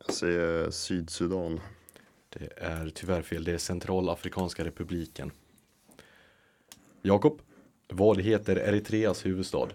[0.06, 1.60] Jag säger Sydsudan.
[2.28, 5.30] Det är tyvärr fel, det är Centralafrikanska republiken.
[7.02, 7.40] Jakob,
[7.88, 9.68] vad heter Eritreas huvudstad?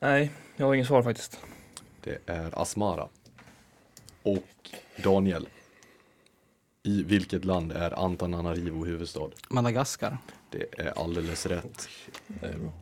[0.00, 1.40] Nej, jag har inget svar faktiskt.
[2.00, 3.08] Det är Asmara.
[4.22, 4.70] Och
[5.04, 5.48] Daniel,
[6.82, 9.30] i vilket land är Antananarivo huvudstad?
[9.48, 10.18] Madagaskar.
[10.50, 11.88] Det är alldeles rätt.
[12.26, 12.72] Det är bra.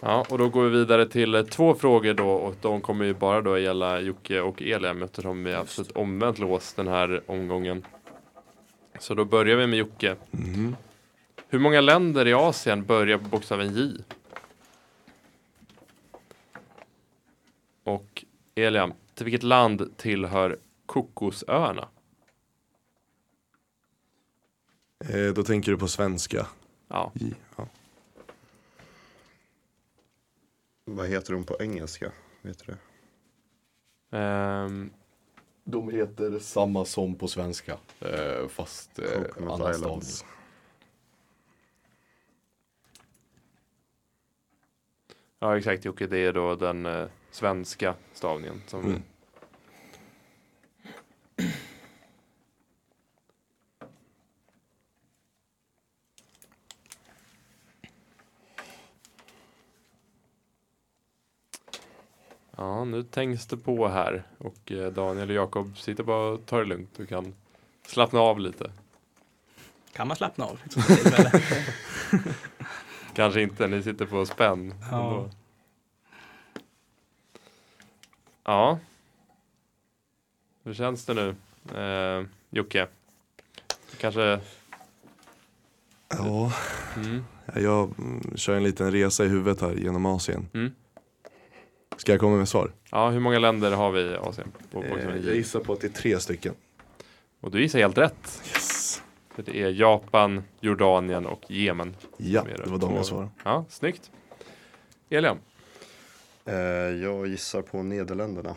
[0.00, 3.14] Ja, och då går vi vidare till eh, två frågor då och de kommer ju
[3.14, 7.84] bara då gälla Jocke och Eliam eftersom vi har ett omvänt lås den här omgången.
[8.98, 10.16] Så då börjar vi med Jocke.
[10.30, 10.76] Mhm.
[11.48, 14.02] Hur många länder i Asien börjar på bokstaven J?
[17.84, 21.88] Och Eliam, till vilket land tillhör Kokosöarna?
[25.04, 26.46] Eh, då tänker du på svenska.
[26.88, 27.68] Ja, I, ja.
[30.84, 32.12] Vad heter de på engelska?
[32.42, 32.78] Vet du det?
[34.18, 34.90] ehm,
[35.68, 40.02] De heter samma som på svenska, eh, fast eh, annan stavning.
[45.38, 48.62] Ja exakt Jocke, det är då den eh, svenska stavningen.
[48.66, 49.02] Som Mm.
[62.56, 66.58] Ja, nu tänks det på här och eh, Daniel och Jakob sitter bara och tar
[66.58, 66.90] det lugnt.
[66.96, 67.34] Du kan
[67.86, 68.70] slappna av lite.
[69.92, 70.60] Kan man slappna av?
[73.14, 74.74] Kanske inte, ni sitter på spänn.
[74.90, 74.96] Ja.
[75.08, 75.30] ändå.
[78.44, 78.78] Ja.
[80.64, 81.34] Hur känns det nu?
[81.80, 82.86] Eh, Jocke?
[84.00, 84.40] Kanske?
[86.08, 86.52] ja,
[86.96, 87.24] Mm.
[87.54, 87.94] jag
[88.34, 90.48] kör en liten resa i huvudet här genom Asien.
[90.54, 90.74] Mm.
[91.96, 92.72] Ska jag komma med svar?
[92.90, 94.52] Ja, hur många länder har vi i Asien?
[94.70, 96.54] På Eh, jag gissar på att det är tre stycken.
[97.40, 98.42] Och du gissar helt rätt.
[98.54, 99.02] Yes.
[99.30, 101.96] För det är Japan, Jordanien och Jemen.
[102.16, 103.30] Ja, det var de jag svarade.
[103.44, 104.10] Ja, snyggt.
[105.10, 105.38] Eliam?
[106.44, 106.54] Eh,
[107.02, 108.56] jag gissar på Nederländerna.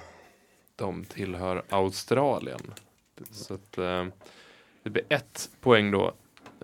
[0.76, 2.74] De tillhör Australien.
[3.32, 4.06] Så att, eh,
[4.84, 6.14] det blir ett poäng då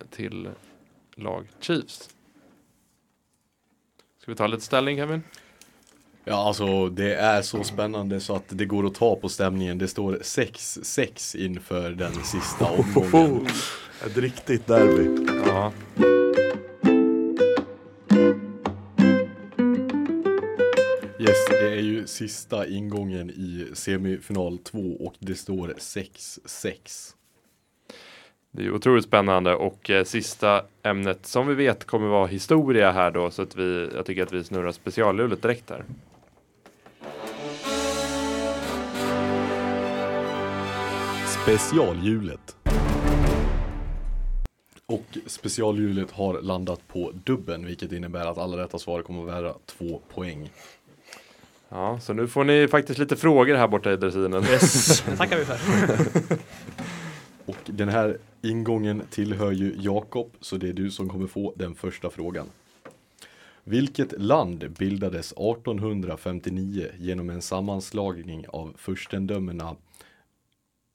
[0.09, 0.49] till
[1.15, 2.09] lag Chiefs.
[4.21, 5.23] Ska vi ta lite ställning Kevin?
[6.27, 9.77] Ja, alltså det är så spännande så att det går att ta på stämningen.
[9.77, 13.47] Det står 6-6 inför den sista omgången.
[14.05, 15.33] Ett riktigt derby.
[15.47, 15.71] Ja.
[21.19, 27.13] Yes, det är ju sista ingången i semifinal 2 och det står 6-6.
[28.51, 33.11] Det är otroligt spännande och eh, sista ämnet som vi vet kommer vara historia här
[33.11, 35.83] då så att vi, jag tycker att vi snurrar specialhjulet direkt här.
[41.45, 42.55] Specialhjulet.
[44.85, 49.53] Och specialhjulet har landat på dubben, vilket innebär att alla rätta svar kommer att vara
[49.65, 50.49] två poäng.
[51.69, 54.43] Ja, så nu får ni faktiskt lite frågor här borta i dressinen.
[54.43, 55.57] Yes, det tackar vi för.
[57.45, 61.75] Och den här ingången tillhör ju Jakob, så det är du som kommer få den
[61.75, 62.47] första frågan.
[63.63, 69.75] Vilket land bildades 1859 genom en sammanslagning av furstendömena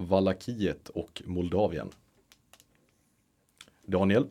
[0.01, 1.91] Valakiet och Moldavien?
[3.87, 4.27] Daniel,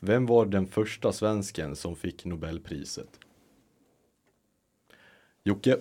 [0.00, 3.20] vem var den första svensken som fick Nobelpriset?
[5.44, 5.76] Jocke,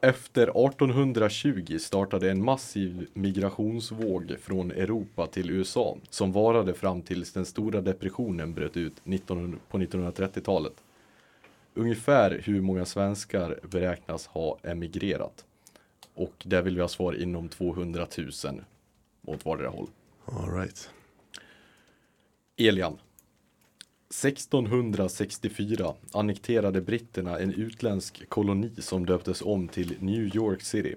[0.00, 7.46] efter 1820 startade en massiv migrationsvåg från Europa till USA som varade fram tills den
[7.46, 10.84] stora depressionen bröt ut 19, på 1930-talet.
[11.74, 15.44] Ungefär hur många svenskar beräknas ha emigrerat?
[16.16, 18.06] Och där vill vi ha svar inom 200
[18.44, 18.64] 000
[19.26, 19.88] åt vardera håll.
[20.24, 20.90] All right.
[22.56, 22.98] Elian.
[24.10, 30.94] 1664 annekterade britterna en utländsk koloni som döptes om till New York City.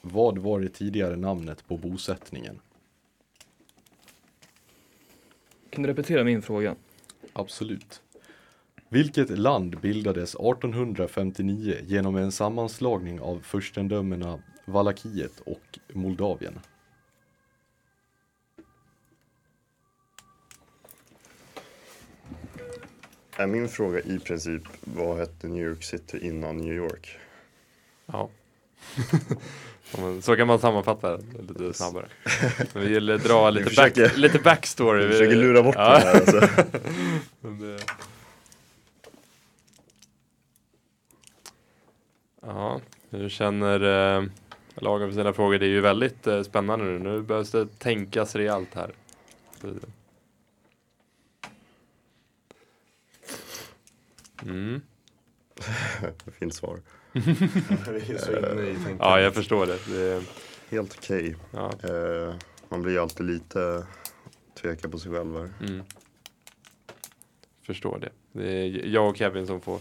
[0.00, 2.60] Vad var det tidigare namnet på bosättningen?
[5.70, 6.76] Kan du repetera min fråga?
[7.32, 8.02] Absolut.
[8.88, 14.38] Vilket land bildades 1859 genom en sammanslagning av furstendömena
[14.72, 16.60] Valakiet och Moldavien?
[23.36, 27.16] Är min fråga i princip vad hette New York City innan New York?
[28.06, 28.30] Ja.
[30.22, 32.08] Så kan man sammanfatta det lite snabbare.
[32.74, 35.06] Men vi vill dra lite, försöker- back, lite backstory.
[35.06, 35.94] Vi försöker lura bort ja.
[35.94, 36.40] det här alltså.
[37.40, 37.84] Men det-
[42.46, 43.80] Ja, hur känner
[44.18, 44.24] eh,
[44.74, 45.58] lagen för sina frågor?
[45.58, 46.98] Det är ju väldigt eh, spännande nu.
[46.98, 48.92] Nu behövs det tänkas rejält här.
[54.42, 54.80] Mm.
[56.38, 56.80] Fint svar.
[58.98, 59.78] Ja, jag förstår det.
[59.86, 60.22] det
[60.70, 61.36] Helt okej.
[61.50, 61.72] ja.
[61.82, 62.34] Eh,
[62.68, 63.86] man blir ju alltid lite
[64.54, 65.50] tveka på sig själv här.
[65.60, 65.84] Mm.
[67.62, 68.10] Förstår det.
[68.32, 69.80] Det är jag och Kevin som får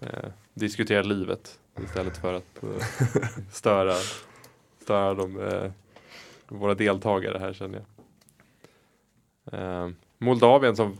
[0.00, 3.94] eh, diskutera livet istället för att eh, störa,
[4.82, 5.70] störa de, eh,
[6.48, 7.82] våra deltagare här känner
[9.50, 9.60] jag.
[9.60, 10.98] Eh, Moldavien som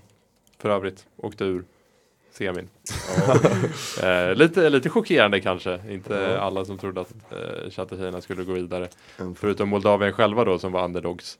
[0.58, 1.64] för övrigt åkte ur
[2.30, 2.68] semin.
[4.02, 5.80] eh, lite, lite chockerande kanske.
[5.92, 6.38] Inte Ja.
[6.38, 8.88] alla som trodde att eh, Chattertjejerna skulle gå vidare.
[9.16, 11.38] En- Förutom Moldavien själva då som var underdogs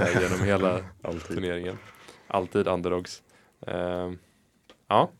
[0.00, 1.36] eh, genom hela Alltid.
[1.36, 1.78] turneringen.
[2.26, 3.22] Alltid underdogs.
[3.66, 4.12] Eh,
[4.88, 5.10] ja,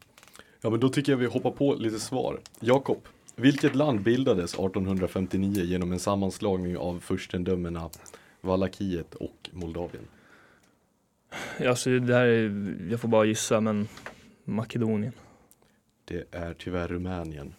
[0.61, 2.40] Ja, men då tycker jag vi hoppar på lite svar.
[2.61, 2.98] Jakob,
[3.39, 7.91] vilket land bildades 1859 genom en sammanslagning av furstendömena
[8.41, 10.05] Valakiet och Moldavien?
[11.66, 13.89] Alltså det här är, jag får bara gissa men
[14.45, 15.12] Makedonien.
[16.05, 17.55] Det är tyvärr Rumänien.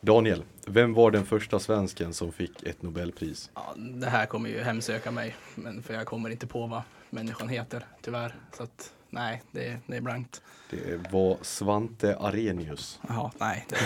[0.00, 3.50] Daniel, vem var den första svensken som fick ett Nobelpris?
[3.54, 7.48] Ja, det här kommer ju hemsöka mig, men för jag kommer inte på vad människan
[7.48, 8.34] heter, tyvärr.
[8.56, 10.42] Så att nej, det, det är blankt.
[10.70, 13.00] Det var Svante Arrhenius.
[13.08, 13.66] Jaha, nej.
[13.68, 13.76] Det,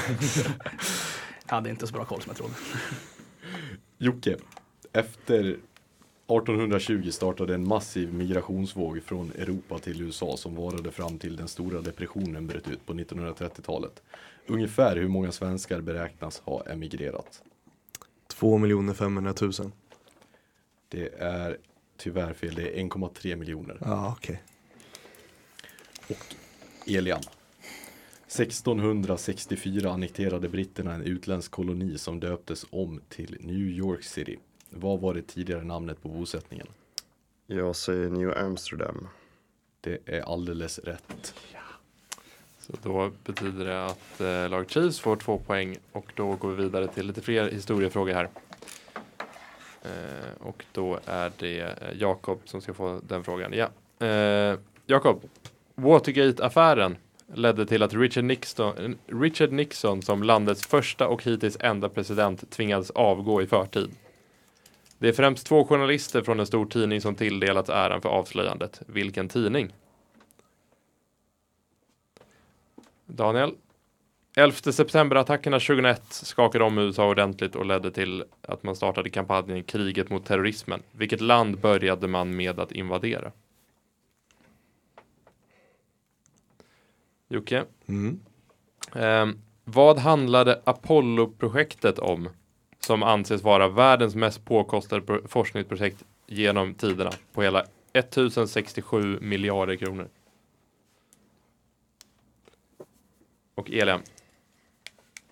[1.46, 2.54] jag hade inte så bra koll som jag trodde.
[3.98, 4.36] Jocke,
[4.92, 5.56] efter
[6.26, 11.80] 1820 startade en massiv migrationsvåg från Europa till USA som varade fram till den stora
[11.80, 14.02] depressionen bröt ut på 1930-talet.
[14.46, 17.42] Ungefär hur många svenskar beräknas ha emigrerat?
[18.26, 18.58] 2
[18.94, 19.52] 500 000.
[20.88, 21.58] Det är
[21.96, 23.78] tyvärr fel, det är 1,3 miljoner.
[23.80, 24.42] Ja, okej.
[26.86, 27.20] Elian.
[28.26, 34.38] 1664 annekterade britterna en utländsk koloni som döptes om till New York City.
[34.70, 36.66] Vad var det tidigare namnet på bosättningen?
[37.46, 39.08] Jag säger New Amsterdam.
[39.80, 41.34] Det är alldeles rätt.
[42.58, 46.64] så då betyder det att eh, lag Chiefs får två poäng och då går vi
[46.64, 48.28] vidare till lite fler historiefrågor här.
[49.82, 53.52] Eh, och då är det eh, Jakob som ska få den frågan.
[53.52, 53.68] Ja.
[54.06, 55.22] Eh, Jakob,
[55.74, 56.96] Watergate-affären
[57.34, 62.90] ledde till att Richard Nixon, Richard Nixon som landets första och hittills enda president tvingades
[62.90, 63.90] avgå i förtid.
[64.98, 68.82] Det är främst två journalister från en stor tidning som tilldelats äran för avslöjandet.
[68.86, 69.72] Vilken tidning?
[73.06, 73.54] Daniel?
[74.36, 80.10] 11 september-attackerna 2001 skakade om USA ordentligt och ledde till att man startade kampanjen Kriget
[80.10, 80.82] mot terrorismen.
[80.92, 83.32] Vilket land började man med att invadera?
[87.34, 87.64] Jocke?
[87.86, 88.20] Mm.
[88.94, 92.28] Ehm, vad handlade Apollo-projektet om?
[92.80, 100.08] som anses vara världens mest påkostade pro- forskningsprojekt genom tiderna på hela 1067 miljarder kronor.
[103.54, 104.00] Och Elian.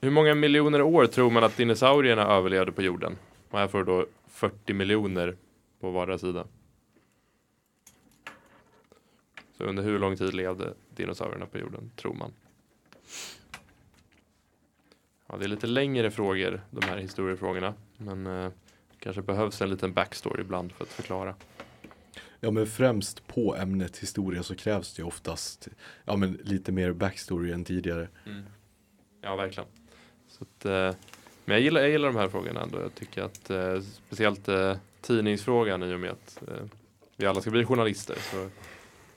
[0.00, 3.16] Hur många miljoner år tror man att dinosaurierna överlevde på jorden?
[3.50, 5.36] Och här får du då 40 miljoner
[5.80, 6.44] på vardera sida.
[9.62, 12.32] Så under hur lång tid levde dinosaurierna på jorden, tror man?
[15.26, 17.74] Ja, det är lite längre frågor, de här historiefrågorna.
[17.96, 18.50] Men eh,
[18.98, 21.34] kanske behövs en liten backstory ibland för att förklara.
[22.40, 25.68] Ja men främst på ämnet historia så krävs det oftast
[26.04, 28.08] ja, men lite mer backstory än tidigare.
[29.20, 29.68] Ja, verkligen.
[30.28, 30.98] Så att, eh,
[31.44, 32.80] men jag gillar, jag gillar de här frågorna ändå.
[32.80, 36.64] Jag tycker att eh, speciellt eh, tidningsfrågan i och med att eh,
[37.16, 38.16] vi alla ska bli journalister.
[38.30, 38.48] Så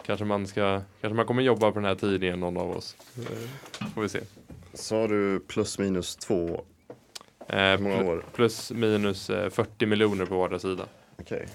[0.05, 2.95] kanske man, ska, kanske man kommer jobba på den här tidningen, någon av oss.
[3.17, 4.21] Eh, får vi se.
[4.73, 6.61] Sa du plus minus två?
[7.47, 8.25] Eh, många pl- år?
[8.33, 10.85] plus minus eh, 40 miljoner på vardera sida.
[11.19, 11.47] Okej.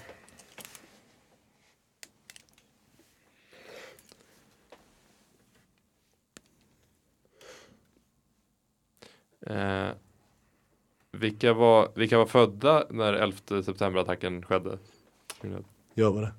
[9.47, 9.89] Eh,
[11.11, 14.77] vilka, var, vilka var födda när 11 september-attacken skedde?
[15.93, 16.31] Jag var det.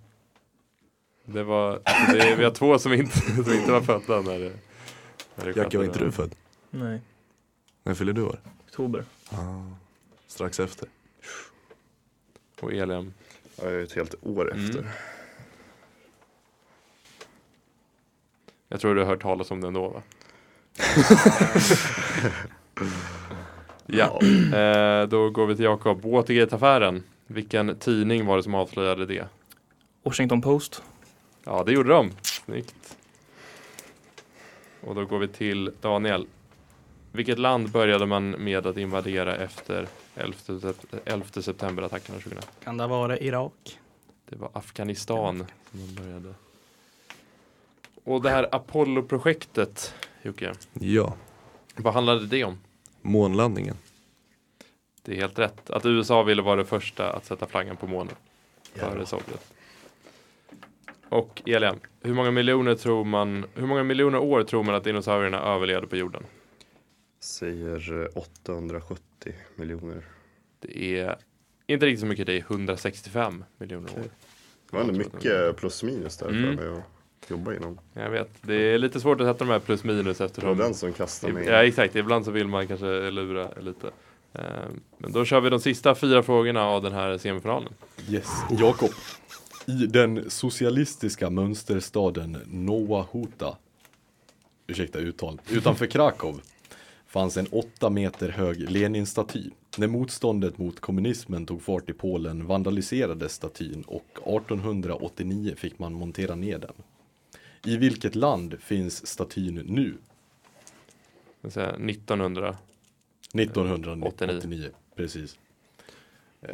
[1.25, 1.81] Det var,
[2.13, 4.53] det är, vi har två som inte, som inte var födda när det,
[5.35, 6.35] när det Jacke, var inte du född?
[6.71, 7.01] Nej,
[7.83, 8.41] När fyller du år?
[8.67, 9.05] oktober.
[9.31, 9.63] Ah,
[10.27, 10.89] strax efter.
[12.61, 13.15] Och Elian.
[13.57, 14.65] Ja, jag är ett helt år Mm.
[14.67, 14.85] efter.
[18.69, 20.03] Jag tror du har hört talas om den då va?
[23.87, 24.21] ja,
[24.59, 26.03] eh, då går vi till Jakob.
[26.05, 27.03] Watergate-affären.
[27.27, 29.27] Vilken tidning var det som avslöjade det?
[30.03, 30.83] Washington Post.
[31.45, 32.11] Ja, det gjorde de.
[32.23, 32.97] Snyggt.
[34.81, 36.27] Och då går vi till Daniel.
[37.13, 42.49] Vilket land började man med att invadera efter 11, sep- 11 september-attackerna 2001?
[42.65, 43.79] Kan det vara Irak?
[44.29, 46.35] Det var Afghanistan som man började.
[48.05, 51.15] Och det här Apollo-projektet, Jocke, Ja,
[51.77, 52.59] vad handlade det om?
[53.03, 53.77] månlandningen.
[55.03, 55.71] Det är helt rätt.
[55.71, 58.15] Att USA ville vara det första att sätta flaggan på månen.
[58.75, 59.53] Före Sovjet.
[61.13, 65.41] Och Elian, hur många miljoner tror man, hur många miljoner år tror man att dinosaurierna
[65.55, 66.23] överlevde på jorden?
[67.21, 69.03] Säger eh, 870
[69.57, 70.05] miljoner.
[70.61, 71.17] Det är
[71.67, 74.03] inte riktigt så mycket, det är 165 miljoner år.
[74.71, 76.57] Det var ändå mycket plus minus där Mm.
[76.57, 77.79] för mig att jobba inom.
[77.95, 80.57] Jag vet, det är lite svårt att sätta de här plus minus Det var eftersom
[80.59, 81.47] den som kastade mig.
[81.47, 83.87] Ja exakt, ibland så vill man kanske lura lite.
[84.33, 84.43] Eh,
[84.99, 87.73] Men då kör vi de sista fyra frågorna av den här semifinalen.
[88.11, 88.91] Yes, Jakob.
[89.67, 93.57] I den socialistiska mönsterstaden Nowa Huta,
[94.67, 96.41] ursäkta uttal, utanför Krakow
[97.07, 99.51] fanns en åtta meter hög Lenin-staty.
[99.79, 106.35] När motståndet mot kommunismen tog fart i Polen vandaliserades statyn och 1889 fick man montera
[106.35, 106.75] ner den.
[107.65, 109.95] I vilket land finns statyn nu?
[111.41, 112.57] Jag vill säga 1900.
[113.35, 115.39] 1989, precis.
[116.43, 116.51] Eh,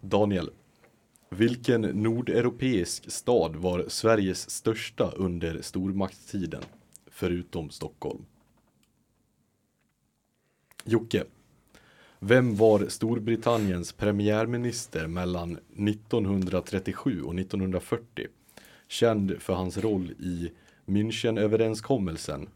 [0.00, 0.50] Daniel,
[1.30, 6.62] vilken nordeuropeisk stad var Sveriges största under stormaktstiden?
[7.06, 8.24] Förutom Stockholm.
[10.84, 11.24] Jocke,
[12.18, 18.26] vem var Storbritanniens premiärminister mellan 1937 och 1940?
[18.88, 20.50] Känd för hans roll i
[20.84, 22.48] Münchenöverenskommelsen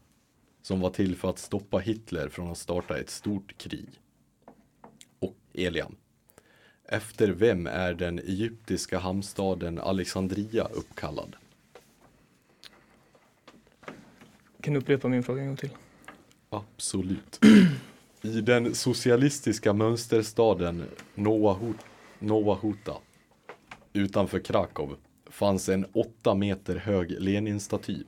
[0.61, 3.89] som var till för att stoppa Hitler från att starta ett stort krig.
[5.19, 5.95] Och Elian.
[6.87, 11.35] Efter vem är den egyptiska hamnstaden Alexandria uppkallad?
[14.61, 15.69] Kan du upprepa min fråga en gång till?
[16.49, 17.39] Absolut.
[18.21, 20.83] I den socialistiska mönsterstaden
[21.15, 21.85] Nowa Hut-
[22.19, 22.93] Nowa Huta
[23.93, 24.95] utanför Krakow
[25.29, 28.03] fanns en åtta meter hög Lenin-staty.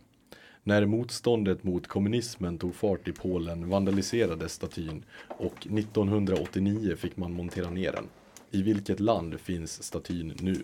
[0.64, 7.70] När motståndet mot kommunismen tog fart i Polen vandaliserades statyn och 1989 fick man montera
[7.70, 8.08] ner den.
[8.56, 10.64] I vilket land finns statyn nu?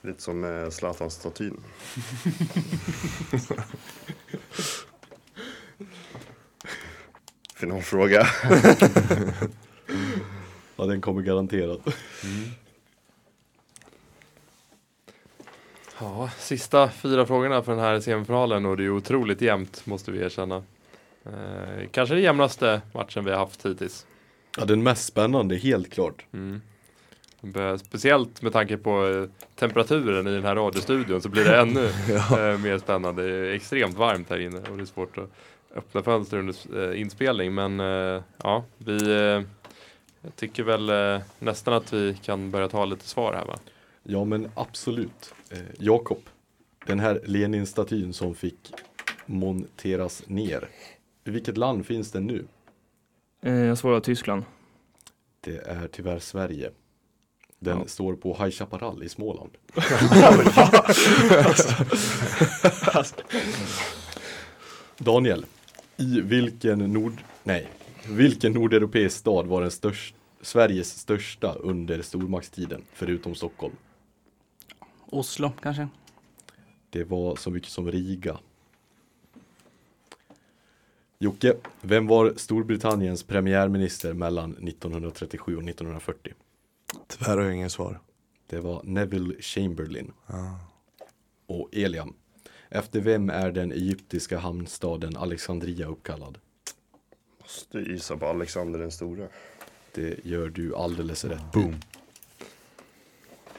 [0.00, 1.60] Lite som eh, Zlatan-statyn.
[7.54, 8.26] Finalfråga.
[10.78, 11.80] Ja, den kommer garanterat.
[16.00, 20.18] Ja, sista fyra frågorna för den här semifinalen och det är otroligt jämnt måste vi
[20.18, 20.62] erkänna.
[21.26, 24.06] Eh, kanske den jämnaste matchen vi har haft hittills.
[24.58, 26.24] Ja, den mest spännande, helt klart.
[26.32, 26.60] Mm.
[27.78, 32.58] Speciellt med tanke på eh, temperaturen i den här radiostudion så blir det ännu eh,
[32.58, 33.22] mer spännande.
[33.22, 35.30] Det är extremt varmt här inne och det är svårt att
[35.74, 37.54] öppna fönster under eh, inspelning.
[37.54, 37.78] Men
[38.42, 38.98] ja, vi
[40.22, 40.90] jag tycker väl
[41.38, 43.58] nästan att vi kan börja ta lite svar här va?
[44.02, 45.34] Ja men absolut.
[45.78, 46.18] Jakob,
[46.86, 48.72] den här Lenin-statyn som fick
[49.26, 50.68] monteras ner.
[51.26, 52.46] I vilket land finns den nu?
[53.42, 54.44] Eh, jag svarar Tyskland.
[55.40, 56.70] Det är tyvärr Sverige.
[57.58, 57.86] Den Ja.
[57.86, 59.50] står på High Chaparral i Småland.
[64.98, 65.46] Daniel,
[65.96, 67.12] i vilken nord...
[67.42, 67.68] Nej,
[68.08, 73.74] vilken nordeuropeisk stad var den störst, Sveriges största under stormaktstiden, förutom Stockholm?
[75.06, 75.88] Oslo kanske?
[76.90, 78.38] Det var så mycket som Riga.
[81.18, 86.32] Jocke, vem var Storbritanniens premiärminister mellan 1937 och 1940?
[87.06, 88.00] Tyvärr har jag ingen svar.
[88.46, 90.12] Det var Neville Chamberlain.
[90.26, 90.34] Ah.
[91.46, 92.14] Och Eliam.
[92.68, 96.38] Efter vem är den egyptiska hamnstaden Alexandria uppkallad?
[97.40, 99.28] Måste gissa på Alexander den store.
[99.94, 101.52] Det gör du alldeles rätt.
[101.52, 101.76] Boom.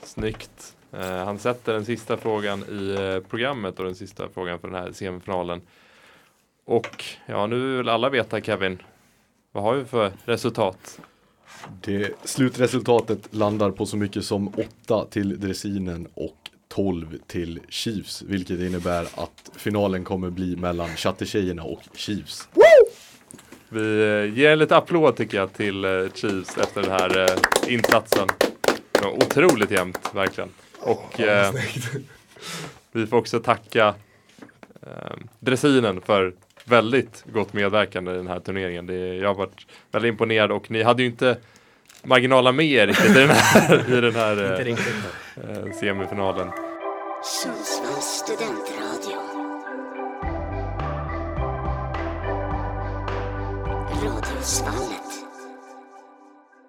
[0.03, 0.75] Snyggt.
[0.91, 4.77] Eh, han sätter den sista frågan i eh, programmet och den sista frågan för den
[4.77, 5.61] här semifinalen.
[6.67, 8.81] Och ja, nu vill alla veta Kevin.
[9.51, 10.99] Vad har vi för resultat?
[11.81, 16.35] Det slutresultatet landar på så mycket som 8 till Dressinen och
[16.67, 22.47] 12 till Chiefs, vilket innebär att finalen kommer bli mellan Chattertjejerna och Chiefs.
[23.69, 27.73] Vi eh, ger en lite applåd tycker jag till eh, Chiefs efter den här eh,
[27.73, 28.27] insatsen.
[29.15, 30.49] Otroligt jämnt, verkligen.
[30.79, 31.53] Och eh,
[32.91, 33.95] vi får också tacka
[34.81, 36.33] eh, Dressinen för
[36.69, 38.85] väldigt gott medverkande i den här turneringen.
[38.85, 41.37] Det, jag har varit väldigt imponerad och ni hade ju inte
[42.03, 46.51] marginaler med er riktigt i den här, i den här eh, eh, semifinalen.
[47.23, 49.17] Sundsvalls studentradio.
[54.03, 55.06] Radiosvallet.